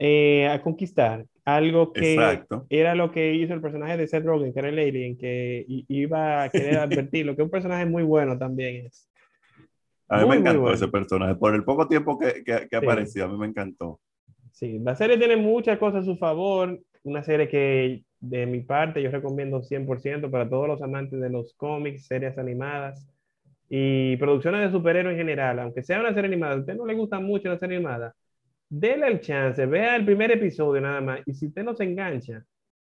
eh, 0.00 0.48
a 0.48 0.62
conquistar, 0.62 1.26
algo 1.46 1.94
que 1.94 2.46
Exacto. 2.46 2.68
era 2.70 2.94
lo 2.96 3.12
que 3.12 3.34
hizo 3.34 3.54
el 3.54 3.62
personaje 3.62 3.98
de 3.98 4.08
Seth 4.08 4.24
Rogen, 4.24 4.52
que 4.54 4.60
era 4.60 4.70
el 4.70 4.78
alien, 4.80 5.18
que 5.18 5.66
iba 5.68 6.44
a 6.44 6.52
querer 6.54 6.78
advertirlo, 6.80 7.36
que 7.36 7.42
un 7.42 7.50
personaje 7.50 7.86
muy 7.86 8.04
bueno 8.04 8.38
también 8.38 8.86
es. 8.86 9.09
A 10.10 10.18
mí 10.20 10.26
Muy, 10.26 10.36
me 10.36 10.36
encantó 10.36 10.70
bueno. 10.70 10.74
ese 10.74 10.88
personaje. 10.88 11.36
Por 11.36 11.54
el 11.54 11.64
poco 11.64 11.88
tiempo 11.88 12.18
que, 12.18 12.44
que, 12.44 12.68
que 12.68 12.76
apareció, 12.76 13.24
a 13.24 13.28
mí 13.28 13.38
me 13.38 13.46
encantó. 13.46 14.00
Sí, 14.52 14.78
la 14.80 14.94
serie 14.96 15.18
tiene 15.18 15.36
muchas 15.36 15.78
cosas 15.78 16.02
a 16.02 16.04
su 16.04 16.16
favor, 16.16 16.78
una 17.02 17.22
serie 17.22 17.48
que 17.48 18.04
de 18.20 18.46
mi 18.46 18.60
parte 18.60 19.02
yo 19.02 19.10
recomiendo 19.10 19.62
100% 19.62 20.30
para 20.30 20.48
todos 20.48 20.68
los 20.68 20.82
amantes 20.82 21.20
de 21.20 21.30
los 21.30 21.54
cómics, 21.54 22.06
series 22.06 22.36
animadas 22.38 23.08
y 23.68 24.16
producciones 24.18 24.62
de 24.62 24.72
superhéroes 24.78 25.14
en 25.14 25.18
general, 25.20 25.60
aunque 25.60 25.82
sea 25.82 26.00
una 26.00 26.14
serie 26.14 26.28
animada, 26.28 26.54
a 26.54 26.58
usted 26.60 26.76
no 26.76 26.86
le 26.86 26.94
gusta 26.94 27.20
mucho 27.20 27.48
la 27.48 27.58
serie 27.58 27.76
animada, 27.78 28.14
dele 28.70 29.08
el 29.08 29.20
chance, 29.20 29.66
vea 29.66 29.96
el 29.96 30.04
primer 30.06 30.32
episodio 30.32 30.80
nada 30.82 31.00
más 31.02 31.20
y 31.26 31.34
si 31.34 31.48
usted 31.48 31.64
no 31.64 31.74
se 31.74 31.84
engancha, 31.84 32.44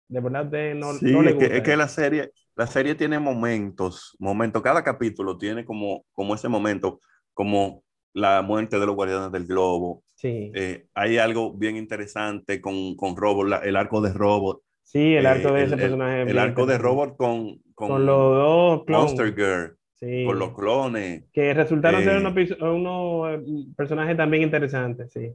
de 0.09 0.19
verdad 0.21 0.45
usted 0.45 0.75
no, 0.75 0.93
sí, 0.99 1.05
no 1.05 1.23
le 1.23 1.31
es 1.31 1.35
que, 1.35 1.45
gusta. 1.45 1.57
es 1.57 1.63
que 1.63 1.75
la 1.77 1.87
serie, 1.87 2.31
la 2.55 2.67
serie 2.67 2.95
tiene 2.95 3.19
momentos, 3.19 4.15
momentos, 4.19 4.61
cada 4.61 4.83
capítulo 4.83 5.37
tiene 5.37 5.65
como, 5.65 6.05
como 6.13 6.35
ese 6.35 6.49
momento, 6.49 6.99
como 7.33 7.83
la 8.13 8.41
muerte 8.41 8.79
de 8.79 8.85
los 8.85 8.95
guardianes 8.95 9.31
del 9.31 9.45
globo. 9.45 10.03
Sí, 10.15 10.51
Eh, 10.55 10.85
hay 10.93 11.17
algo 11.17 11.53
bien 11.53 11.75
interesante 11.77 12.61
con, 12.61 12.95
con 12.95 13.15
Robot, 13.17 13.47
la- 13.47 13.57
el 13.59 13.75
arco 13.75 14.01
de 14.01 14.13
Robot. 14.13 14.61
sí, 14.83 15.15
el 15.15 15.25
arco 15.25 15.49
eh, 15.49 15.53
de 15.53 15.59
el, 15.59 15.65
ese 15.65 15.73
el- 15.75 15.79
personaje. 15.81 16.19
el 16.21 16.25
bien 16.25 16.37
arco 16.39 16.65
de. 16.65 16.77
Robot 16.77 17.17
con, 17.17 17.57
con, 17.75 17.89
con 17.89 18.05
los 18.05 18.35
dos 18.35 18.83
clones. 18.85 19.13
Monster 19.13 19.35
Girl, 19.35 19.77
Sí. 19.95 20.25
con 20.25 20.37
los 20.39 20.53
clones. 20.53 21.23
que 21.33 21.53
resultaron 21.53 22.03
ser 22.03 22.15
Eh, 22.17 22.19
unos, 22.19 22.33
piso- 22.33 22.57
unos, 22.73 23.29
eh, 23.39 23.43
personajes 23.75 24.15
también 24.17 24.43
interesantes, 24.43 25.11
sí. 25.11 25.33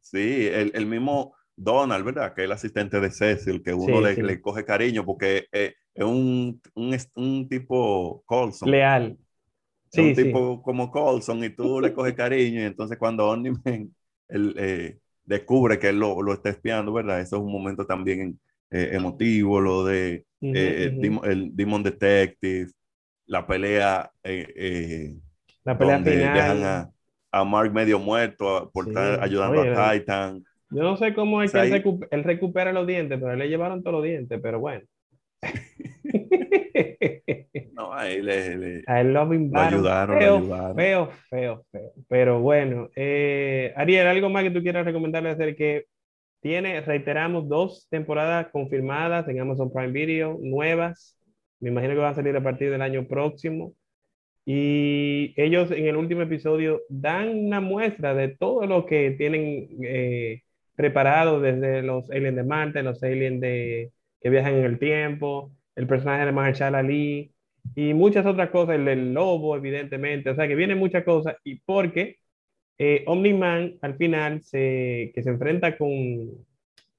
Sí, 0.00 0.46
el, 0.46 0.72
el 0.74 0.86
mismo 0.86 1.34
Donald, 1.56 2.04
¿verdad? 2.04 2.34
Que 2.34 2.42
es 2.42 2.44
el 2.46 2.52
asistente 2.52 3.00
de 3.00 3.10
Cecil, 3.10 3.62
que 3.62 3.74
uno 3.74 3.98
Sí, 3.98 4.02
le, 4.04 4.14
sí. 4.14 4.22
le 4.22 4.40
coge 4.40 4.64
cariño 4.64 5.04
porque 5.04 5.46
eh, 5.52 5.74
es 5.94 6.04
un, 6.04 6.60
un, 6.74 6.96
un 7.16 7.48
tipo 7.48 8.22
Colson. 8.24 8.70
Leal. 8.70 9.18
Sí, 9.90 10.02
un 10.04 10.14
sí. 10.14 10.48
tipo 10.48 10.62
como 10.62 10.90
Colson 10.90 11.42
y 11.44 11.50
tú 11.50 11.80
le 11.80 11.92
coges 11.92 12.14
cariño 12.14 12.60
y 12.60 12.64
entonces 12.64 12.98
cuando 12.98 13.28
Omni-Man 13.30 13.94
él, 14.28 14.54
eh, 14.58 14.98
descubre 15.24 15.78
que 15.78 15.88
él 15.90 15.98
lo, 15.98 16.22
lo 16.22 16.32
está 16.34 16.50
espiando, 16.50 16.92
¿verdad? 16.92 17.20
Eso 17.20 17.36
es 17.36 17.42
un 17.42 17.52
momento 17.52 17.86
también 17.86 18.38
eh, 18.70 18.90
emotivo, 18.92 19.60
lo 19.60 19.84
de 19.84 20.24
Ujú, 20.40 20.52
eh, 20.52 20.90
ujú. 20.90 21.02
Dem- 21.02 21.24
el 21.24 21.54
Demon 21.56 21.82
Detective, 21.82 22.70
la 23.26 23.46
pelea 23.46 24.10
eh, 24.24 24.46
eh, 24.56 25.20
La 25.64 25.78
pelea 25.78 25.98
donde 25.98 26.02
final. 26.02 26.30
dejan 26.30 26.64
a, 26.64 26.90
a 27.32 27.44
Mark 27.44 27.72
medio 27.72 27.98
muerto 27.98 28.56
a- 28.56 28.70
por 28.70 28.84
Sí. 28.84 28.88
estar 28.88 29.22
ayudando 29.22 29.60
Oye, 29.60 29.68
a 29.74 29.92
Titan. 30.00 30.44
Yo 30.70 30.82
no 30.84 30.96
sé 30.98 31.14
cómo 31.14 31.42
es 31.42 31.50
O 31.50 31.52
sea, 31.52 31.62
que 31.62 31.62
él, 31.62 31.70
recu- 31.70 32.06
él 32.10 32.24
recupera 32.24 32.72
los 32.72 32.86
dientes, 32.86 33.18
pero 33.20 33.32
él 33.32 33.38
le 33.40 33.48
llevaron 33.48 33.82
todos 33.82 33.96
los 33.96 34.04
dientes, 34.04 34.40
pero 34.42 34.60
bueno. 34.60 34.84
No, 37.72 37.92
ahí 37.92 38.20
le, 38.22 38.56
le- 38.56 38.82
A 38.86 39.00
él 39.00 39.12
lo 39.12 39.20
ayudaron, 39.20 40.18
lo 40.18 40.24
ayudaron. 40.36 40.76
feo, 40.76 41.10
feo, 41.30 41.64
feo. 41.70 41.92
Pero 42.08 42.40
bueno, 42.40 42.88
eh, 42.96 43.72
Ariel, 43.76 44.06
¿algo 44.06 44.28
más 44.30 44.42
que 44.44 44.50
tú 44.50 44.62
quieras 44.62 44.84
recomendarle 44.84 45.30
hacer 45.30 45.54
que 45.54 45.84
tiene, 46.40 46.80
reiteramos, 46.80 47.48
dos 47.48 47.86
temporadas 47.90 48.48
confirmadas 48.52 49.28
en 49.28 49.40
Amazon 49.40 49.72
Prime 49.72 49.92
Video, 49.92 50.38
nuevas. 50.40 51.16
Me 51.60 51.70
imagino 51.70 51.94
que 51.94 52.00
van 52.00 52.12
a 52.12 52.16
salir 52.16 52.36
a 52.36 52.42
partir 52.42 52.70
del 52.70 52.82
año 52.82 53.06
próximo. 53.06 53.74
Y 54.44 55.34
ellos 55.36 55.70
en 55.70 55.86
el 55.86 55.96
último 55.96 56.22
episodio 56.22 56.80
dan 56.88 57.28
una 57.46 57.60
muestra 57.60 58.14
de 58.14 58.28
todo 58.28 58.66
lo 58.66 58.86
que 58.86 59.10
tienen 59.12 59.68
eh, 59.84 60.42
preparado 60.74 61.40
desde 61.40 61.82
los 61.82 62.10
aliens 62.10 62.36
de 62.36 62.44
Marte, 62.44 62.82
los 62.82 63.02
aliens 63.02 63.40
de, 63.40 63.92
que 64.20 64.30
viajan 64.30 64.54
en 64.54 64.64
el 64.64 64.78
tiempo, 64.78 65.52
el 65.78 65.86
personaje 65.86 66.26
de 66.26 66.32
Mahershala 66.32 66.78
Ali 66.80 67.30
y 67.74 67.94
muchas 67.94 68.26
otras 68.26 68.50
cosas, 68.50 68.76
el 68.76 68.84
del 68.84 69.14
lobo, 69.14 69.56
evidentemente. 69.56 70.30
O 70.30 70.34
sea 70.34 70.48
que 70.48 70.54
vienen 70.56 70.78
muchas 70.78 71.04
cosas 71.04 71.36
y 71.44 71.56
porque 71.60 72.16
eh, 72.78 73.04
Omni-Man 73.06 73.74
al 73.82 73.94
final 73.96 74.42
se, 74.42 75.12
que 75.14 75.22
se 75.22 75.30
enfrenta 75.30 75.76
con, 75.78 76.28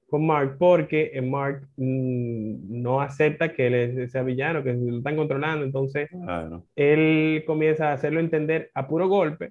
con 0.08 0.26
Mark 0.26 0.56
porque 0.58 1.10
eh, 1.14 1.20
Mark 1.22 1.68
mm, 1.76 2.82
no 2.82 3.00
acepta 3.00 3.52
que 3.52 3.66
él 3.66 3.74
es- 3.74 4.12
sea 4.12 4.22
villano, 4.22 4.62
que 4.62 4.72
lo 4.72 4.98
están 4.98 5.16
controlando. 5.16 5.64
Entonces 5.64 6.08
Claro. 6.10 6.64
él 6.76 7.44
comienza 7.46 7.90
a 7.90 7.94
hacerlo 7.94 8.20
entender 8.20 8.70
a 8.74 8.86
puro 8.88 9.08
golpe, 9.08 9.50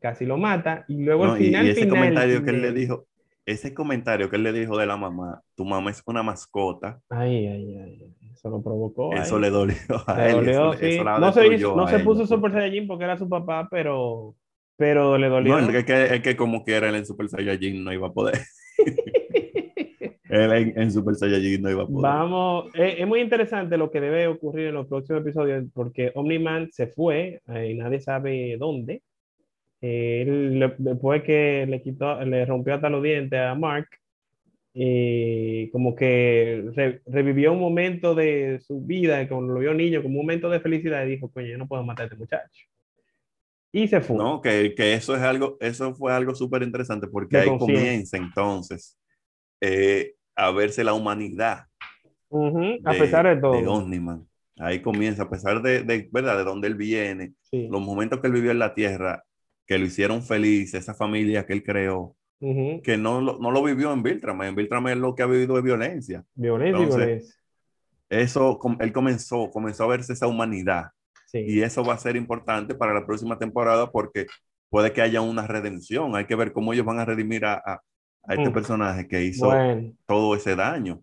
casi 0.00 0.26
lo 0.26 0.36
mata 0.36 0.84
y 0.88 1.02
luego 1.02 1.26
No, 1.26 1.32
al 1.32 1.38
final, 1.38 1.66
y, 1.66 1.70
ese 1.70 1.80
final, 1.82 1.96
comentario 1.96 2.44
que 2.44 2.50
él 2.50 2.56
le 2.56 2.68
final- 2.68 2.74
dijo, 2.80 3.06
ese 3.46 3.74
comentario 3.74 4.30
que 4.30 4.36
él 4.36 4.42
le 4.42 4.52
dijo 4.52 4.76
de 4.78 4.86
la 4.86 4.96
mamá, 4.96 5.42
tu 5.54 5.64
mamá 5.64 5.90
es 5.90 6.02
una 6.06 6.22
mascota, 6.22 7.00
Ay, 7.10 7.46
ay, 7.46 7.76
ay, 7.76 8.14
eso 8.32 8.48
lo 8.50 8.62
provocó. 8.62 9.12
eso 9.14 9.38
le 9.38 9.50
dolió 9.50 9.76
a 10.06 10.16
Le 10.16 10.26
él. 10.30 10.36
dolió, 10.36 10.72
eso, 10.72 10.80
sí. 10.80 10.86
eso 10.86 11.04
la 11.04 11.18
No 11.18 11.32
se, 11.32 11.46
hizo- 11.46 11.76
no 11.76 11.86
se 11.88 11.98
puso 12.00 12.26
Super 12.26 12.52
Saiyajin 12.52 12.86
porque 12.86 13.04
era 13.04 13.16
su 13.18 13.28
papá, 13.28 13.68
pero, 13.70 14.34
pero 14.76 15.18
le 15.18 15.28
dolió. 15.28 15.60
No, 15.60 15.70
es 15.70 15.84
que, 15.84 16.04
es 16.14 16.20
que 16.22 16.36
como 16.36 16.64
quiera 16.64 16.88
él 16.88 16.94
en 16.96 17.06
Super 17.06 17.28
Saiyajin 17.28 17.84
no 17.84 17.92
iba 17.92 18.08
a 18.08 18.12
poder. 18.12 18.38
él 20.30 20.52
en, 20.52 20.80
en 20.80 20.90
Super 20.90 21.14
Saiyajin 21.14 21.62
no 21.62 21.70
iba 21.70 21.82
a 21.82 21.86
poder. 21.86 22.02
Vamos, 22.02 22.74
eh, 22.74 22.96
es 22.98 23.06
muy 23.06 23.20
interesante 23.20 23.76
lo 23.76 23.90
que 23.90 24.00
debe 24.00 24.26
ocurrir 24.26 24.68
en 24.68 24.74
los 24.74 24.86
próximos 24.86 25.22
episodios 25.22 25.64
porque 25.72 26.12
Omni-Man 26.14 26.70
se 26.72 26.86
fue 26.88 27.40
eh, 27.48 27.70
y 27.70 27.74
nadie 27.74 28.00
sabe 28.00 28.56
dónde. 28.58 29.02
Eh, 29.86 30.24
le- 30.26 30.74
después 30.78 31.22
que 31.24 31.66
le 31.68 31.82
quitó, 31.82 32.20
le 32.24 32.46
rompió 32.46 32.74
hasta 32.74 32.88
los 32.90 33.02
dientes 33.02 33.38
a 33.40 33.54
Mark, 33.54 33.88
y 34.74 35.70
como 35.70 35.94
que 35.96 36.64
re- 36.74 37.02
revivió 37.06 37.52
un 37.52 37.60
momento 37.60 38.14
de 38.14 38.60
su 38.66 38.80
vida, 38.82 39.26
cuando 39.28 39.52
lo 39.54 39.60
vio 39.60 39.74
niño, 39.74 40.02
como 40.02 40.20
un 40.20 40.26
momento 40.26 40.48
de 40.50 40.60
felicidad 40.60 41.06
y 41.06 41.10
dijo, 41.12 41.30
coño, 41.32 41.48
yo 41.48 41.58
no 41.58 41.68
puedo 41.68 41.84
matar 41.84 42.04
a 42.04 42.06
este 42.08 42.16
muchacho. 42.18 42.64
Y 43.72 43.88
se 43.88 44.00
fue. 44.00 44.16
No, 44.18 44.40
que, 44.40 44.74
que 44.76 44.94
eso 44.94 45.16
es 45.16 45.22
algo, 45.22 45.56
eso 45.60 45.94
fue 45.94 46.12
algo 46.12 46.34
súper 46.34 46.62
interesante 46.62 47.08
porque 47.08 47.36
De 47.36 47.40
ahí 47.40 47.56
comienza 47.56 48.16
entonces 48.16 48.96
eh, 49.60 50.14
a 50.36 50.50
verse 50.52 50.84
la 50.84 50.94
humanidad 50.94 51.66
Ujú, 52.28 52.80
a 52.84 52.92
de, 52.92 52.98
pesar 52.98 53.26
de 53.26 53.36
todo. 53.40 53.60
de 53.60 53.66
Omniman. 53.66 54.28
Ahí 54.58 54.80
comienza, 54.82 55.24
a 55.24 55.30
pesar 55.30 55.62
de, 55.62 55.82
de, 55.82 56.08
¿verdad? 56.12 56.36
de 56.38 56.44
dónde 56.44 56.68
él 56.68 56.74
viene, 56.76 57.34
Sí. 57.50 57.68
los 57.68 57.80
momentos 57.82 58.20
que 58.20 58.28
él 58.28 58.32
vivió 58.32 58.50
en 58.52 58.58
la 58.60 58.74
tierra, 58.74 59.24
que 59.66 59.78
lo 59.78 59.86
hicieron 59.86 60.22
feliz, 60.22 60.74
esa 60.74 60.94
familia 60.94 61.46
que 61.46 61.52
él 61.54 61.62
creó, 61.62 62.14
Ujú. 62.40 62.82
que 62.82 62.96
no, 62.96 63.20
lo- 63.20 63.38
no 63.38 63.50
lo 63.50 63.62
vivió 63.62 63.92
en 63.92 64.02
Viltram. 64.02 64.42
En 64.42 64.54
Viltram 64.54 64.88
es 64.88 64.96
lo 64.96 65.14
que 65.14 65.22
ha 65.22 65.26
vivido 65.26 65.56
de 65.56 65.62
violencia. 65.62 66.24
Violencia 66.34 66.82
Entonces, 66.82 67.06
violencia. 67.06 67.34
Eso, 68.10 68.58
él 68.80 68.92
comenzó, 68.92 69.50
comenzó 69.50 69.84
a 69.84 69.88
verse 69.88 70.12
esa 70.12 70.26
humanidad. 70.26 70.86
Sí. 71.26 71.38
Y 71.46 71.62
eso 71.62 71.82
va 71.84 71.94
a 71.94 71.98
ser 71.98 72.16
importante 72.16 72.74
para 72.74 72.94
la 72.94 73.04
próxima 73.06 73.38
temporada 73.38 73.90
porque 73.90 74.26
puede 74.68 74.92
que 74.92 75.02
haya 75.02 75.20
una 75.20 75.46
redención. 75.46 76.14
Hay 76.14 76.26
que 76.26 76.36
ver 76.36 76.52
cómo 76.52 76.72
ellos 76.72 76.84
van 76.86 76.98
a 77.00 77.04
redimir 77.04 77.44
a, 77.44 77.54
a- 77.54 77.80
a 78.26 78.34
este 78.34 78.50
Mm. 78.50 78.52
personaje 78.52 79.08
que 79.08 79.22
hizo 79.24 79.46
Bueno, 79.46 79.92
todo 80.06 80.34
ese 80.34 80.54
daño. 80.54 81.02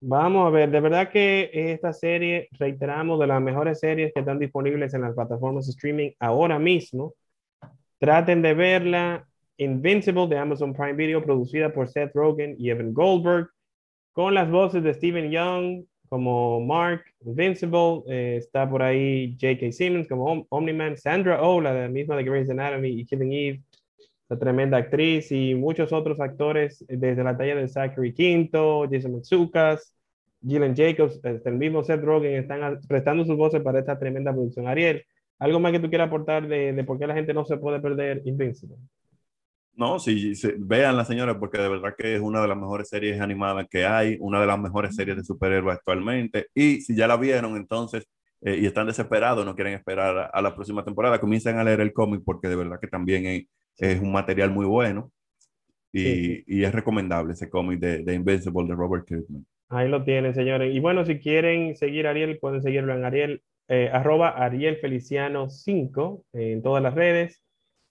vamos 0.00 0.46
a 0.46 0.50
ver, 0.50 0.70
de 0.70 0.80
verdad 0.80 1.10
que 1.10 1.50
esta 1.52 1.92
serie, 1.92 2.48
reiteramos, 2.52 3.18
de 3.20 3.26
las 3.26 3.40
mejores 3.42 3.80
series 3.80 4.12
que 4.14 4.20
están 4.20 4.38
disponibles 4.38 4.94
en 4.94 5.02
las 5.02 5.14
plataformas 5.14 5.66
de 5.66 5.72
streaming 5.72 6.10
ahora 6.20 6.58
mismo. 6.58 7.14
Traten 7.98 8.42
de 8.42 8.54
verla. 8.54 9.26
Invincible 9.58 10.26
de 10.28 10.36
Amazon 10.36 10.74
Prime 10.74 10.92
Video, 10.92 11.22
producida 11.24 11.72
por 11.72 11.88
Seth 11.88 12.12
Rogen 12.14 12.56
y 12.58 12.68
Evan 12.68 12.92
Goldberg, 12.92 13.48
con 14.12 14.34
las 14.34 14.50
voces 14.50 14.82
de 14.82 14.92
Steven 14.92 15.30
Young 15.30 15.84
como 16.10 16.60
Mark, 16.60 17.02
Invincible, 17.24 18.02
eh, 18.06 18.36
está 18.36 18.68
por 18.68 18.82
ahí 18.82 19.34
J.K. 19.40 19.72
Simmons 19.72 20.08
como 20.08 20.26
Om- 20.26 20.46
Omni-Man, 20.50 20.98
Sandra 20.98 21.40
Oh, 21.42 21.60
la 21.62 21.88
misma 21.88 22.16
de 22.16 22.24
Grey's 22.24 22.50
Anatomy 22.50 23.00
y 23.00 23.06
Killing 23.06 23.32
Eve, 23.32 23.62
la 24.28 24.38
tremenda 24.38 24.76
actriz 24.76 25.32
y 25.32 25.54
muchos 25.54 25.90
otros 25.92 26.20
actores 26.20 26.84
desde 26.86 27.24
la 27.24 27.34
talla 27.36 27.56
de 27.56 27.66
Zachary 27.66 28.12
Quinto, 28.12 28.86
Jason 28.90 29.12
Matsukas, 29.14 29.96
Gillian 30.46 30.76
Jacobs, 30.76 31.18
el 31.24 31.54
mismo 31.54 31.82
Seth 31.82 32.02
Rogen 32.02 32.34
están 32.34 32.78
prestando 32.86 33.24
sus 33.24 33.36
voces 33.38 33.62
para 33.62 33.78
esta 33.78 33.98
tremenda 33.98 34.32
producción. 34.32 34.68
Ariel, 34.68 35.02
¿algo 35.38 35.60
más 35.60 35.72
que 35.72 35.80
tú 35.80 35.88
quieras 35.88 36.08
aportar 36.08 36.46
de, 36.48 36.72
de 36.72 36.84
por 36.84 36.98
qué 36.98 37.06
la 37.06 37.14
gente 37.14 37.34
no 37.34 37.44
se 37.44 37.56
puede 37.56 37.80
perder 37.80 38.22
Invincible? 38.24 38.76
No, 39.74 39.98
sí, 39.98 40.34
sí, 40.34 40.52
vean 40.58 40.96
la 40.96 41.04
señora 41.04 41.38
porque 41.38 41.58
de 41.58 41.68
verdad 41.68 41.94
que 41.96 42.14
es 42.14 42.20
una 42.22 42.40
de 42.40 42.48
las 42.48 42.56
mejores 42.56 42.88
series 42.88 43.20
animadas 43.20 43.66
que 43.70 43.84
hay, 43.84 44.16
una 44.20 44.40
de 44.40 44.46
las 44.46 44.58
mejores 44.58 44.94
series 44.96 45.18
de 45.18 45.24
superhéroes 45.24 45.76
actualmente. 45.76 46.46
Y 46.54 46.80
si 46.80 46.96
ya 46.96 47.06
la 47.06 47.18
vieron 47.18 47.56
entonces 47.56 48.06
eh, 48.40 48.56
y 48.58 48.66
están 48.66 48.86
desesperados, 48.86 49.44
no 49.44 49.54
quieren 49.54 49.74
esperar 49.74 50.16
a, 50.16 50.26
a 50.26 50.40
la 50.42 50.54
próxima 50.54 50.82
temporada, 50.82 51.20
comiencen 51.20 51.58
a 51.58 51.64
leer 51.64 51.80
el 51.80 51.92
cómic 51.92 52.22
porque 52.24 52.48
de 52.48 52.56
verdad 52.56 52.78
que 52.80 52.88
también 52.88 53.26
es, 53.26 53.44
Es 53.78 54.00
un 54.00 54.12
material 54.12 54.50
muy 54.50 54.64
bueno 54.64 55.12
y, 55.92 56.42
y 56.46 56.64
es 56.64 56.72
recomendable 56.74 57.32
ese 57.34 57.50
cómic 57.50 57.78
de, 57.80 58.02
de, 58.02 58.14
Invincible 58.14 58.66
de 58.66 58.74
Robert 58.74 59.06
Kirkman. 59.06 59.46
Ahí 59.68 59.88
lo 59.88 60.04
tienen, 60.04 60.34
señores. 60.34 60.74
Y 60.74 60.80
bueno, 60.80 61.04
si 61.04 61.18
quieren 61.18 61.76
seguir 61.76 62.06
a 62.06 62.10
Ariel, 62.10 62.38
pueden 62.38 62.62
seguirlo 62.62 62.94
en 62.94 63.04
Ariel, 63.04 63.42
eh, 63.68 63.90
arroba 63.92 64.30
Ariel 64.30 64.76
Feliciano 64.76 65.48
5 65.50 66.24
en 66.32 66.62
todas 66.62 66.82
las 66.82 66.94
redes. 66.94 67.42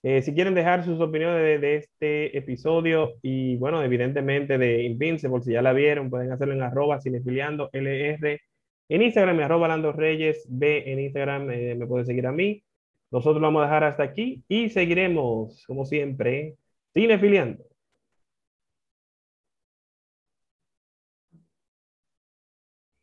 Eh, 0.02 0.22
si 0.22 0.34
quieren 0.34 0.54
dejar 0.54 0.84
sus 0.84 1.00
opiniones 1.00 1.60
de, 1.60 1.76
este 1.76 2.36
episodio 2.38 3.14
y 3.22 3.56
bueno, 3.56 3.82
evidentemente 3.82 4.58
de 4.58 4.84
Invincible, 4.84 5.42
si 5.42 5.52
ya 5.52 5.62
la 5.62 5.72
vieron, 5.72 6.10
pueden 6.10 6.30
hacerlo 6.32 6.54
en 6.54 6.62
arroba 6.62 7.00
cinefiliando 7.00 7.70
LR 7.72 8.40
en 8.88 9.02
Instagram, 9.02 9.40
arroba 9.40 9.68
Lando 9.68 9.92
Reyes 9.92 10.46
B 10.48 10.92
en 10.92 11.00
Instagram, 11.00 11.50
eh, 11.50 11.74
me 11.74 11.86
pueden 11.86 12.06
seguir 12.06 12.26
a 12.26 12.32
mí. 12.32 12.62
Nosotros 13.10 13.40
lo 13.40 13.48
vamos 13.48 13.62
a 13.62 13.64
dejar 13.64 13.84
hasta 13.84 14.04
aquí 14.04 14.44
y 14.48 14.68
seguiremos, 14.68 15.64
como 15.66 15.84
siempre, 15.84 16.56
cinefiliando. 16.94 17.64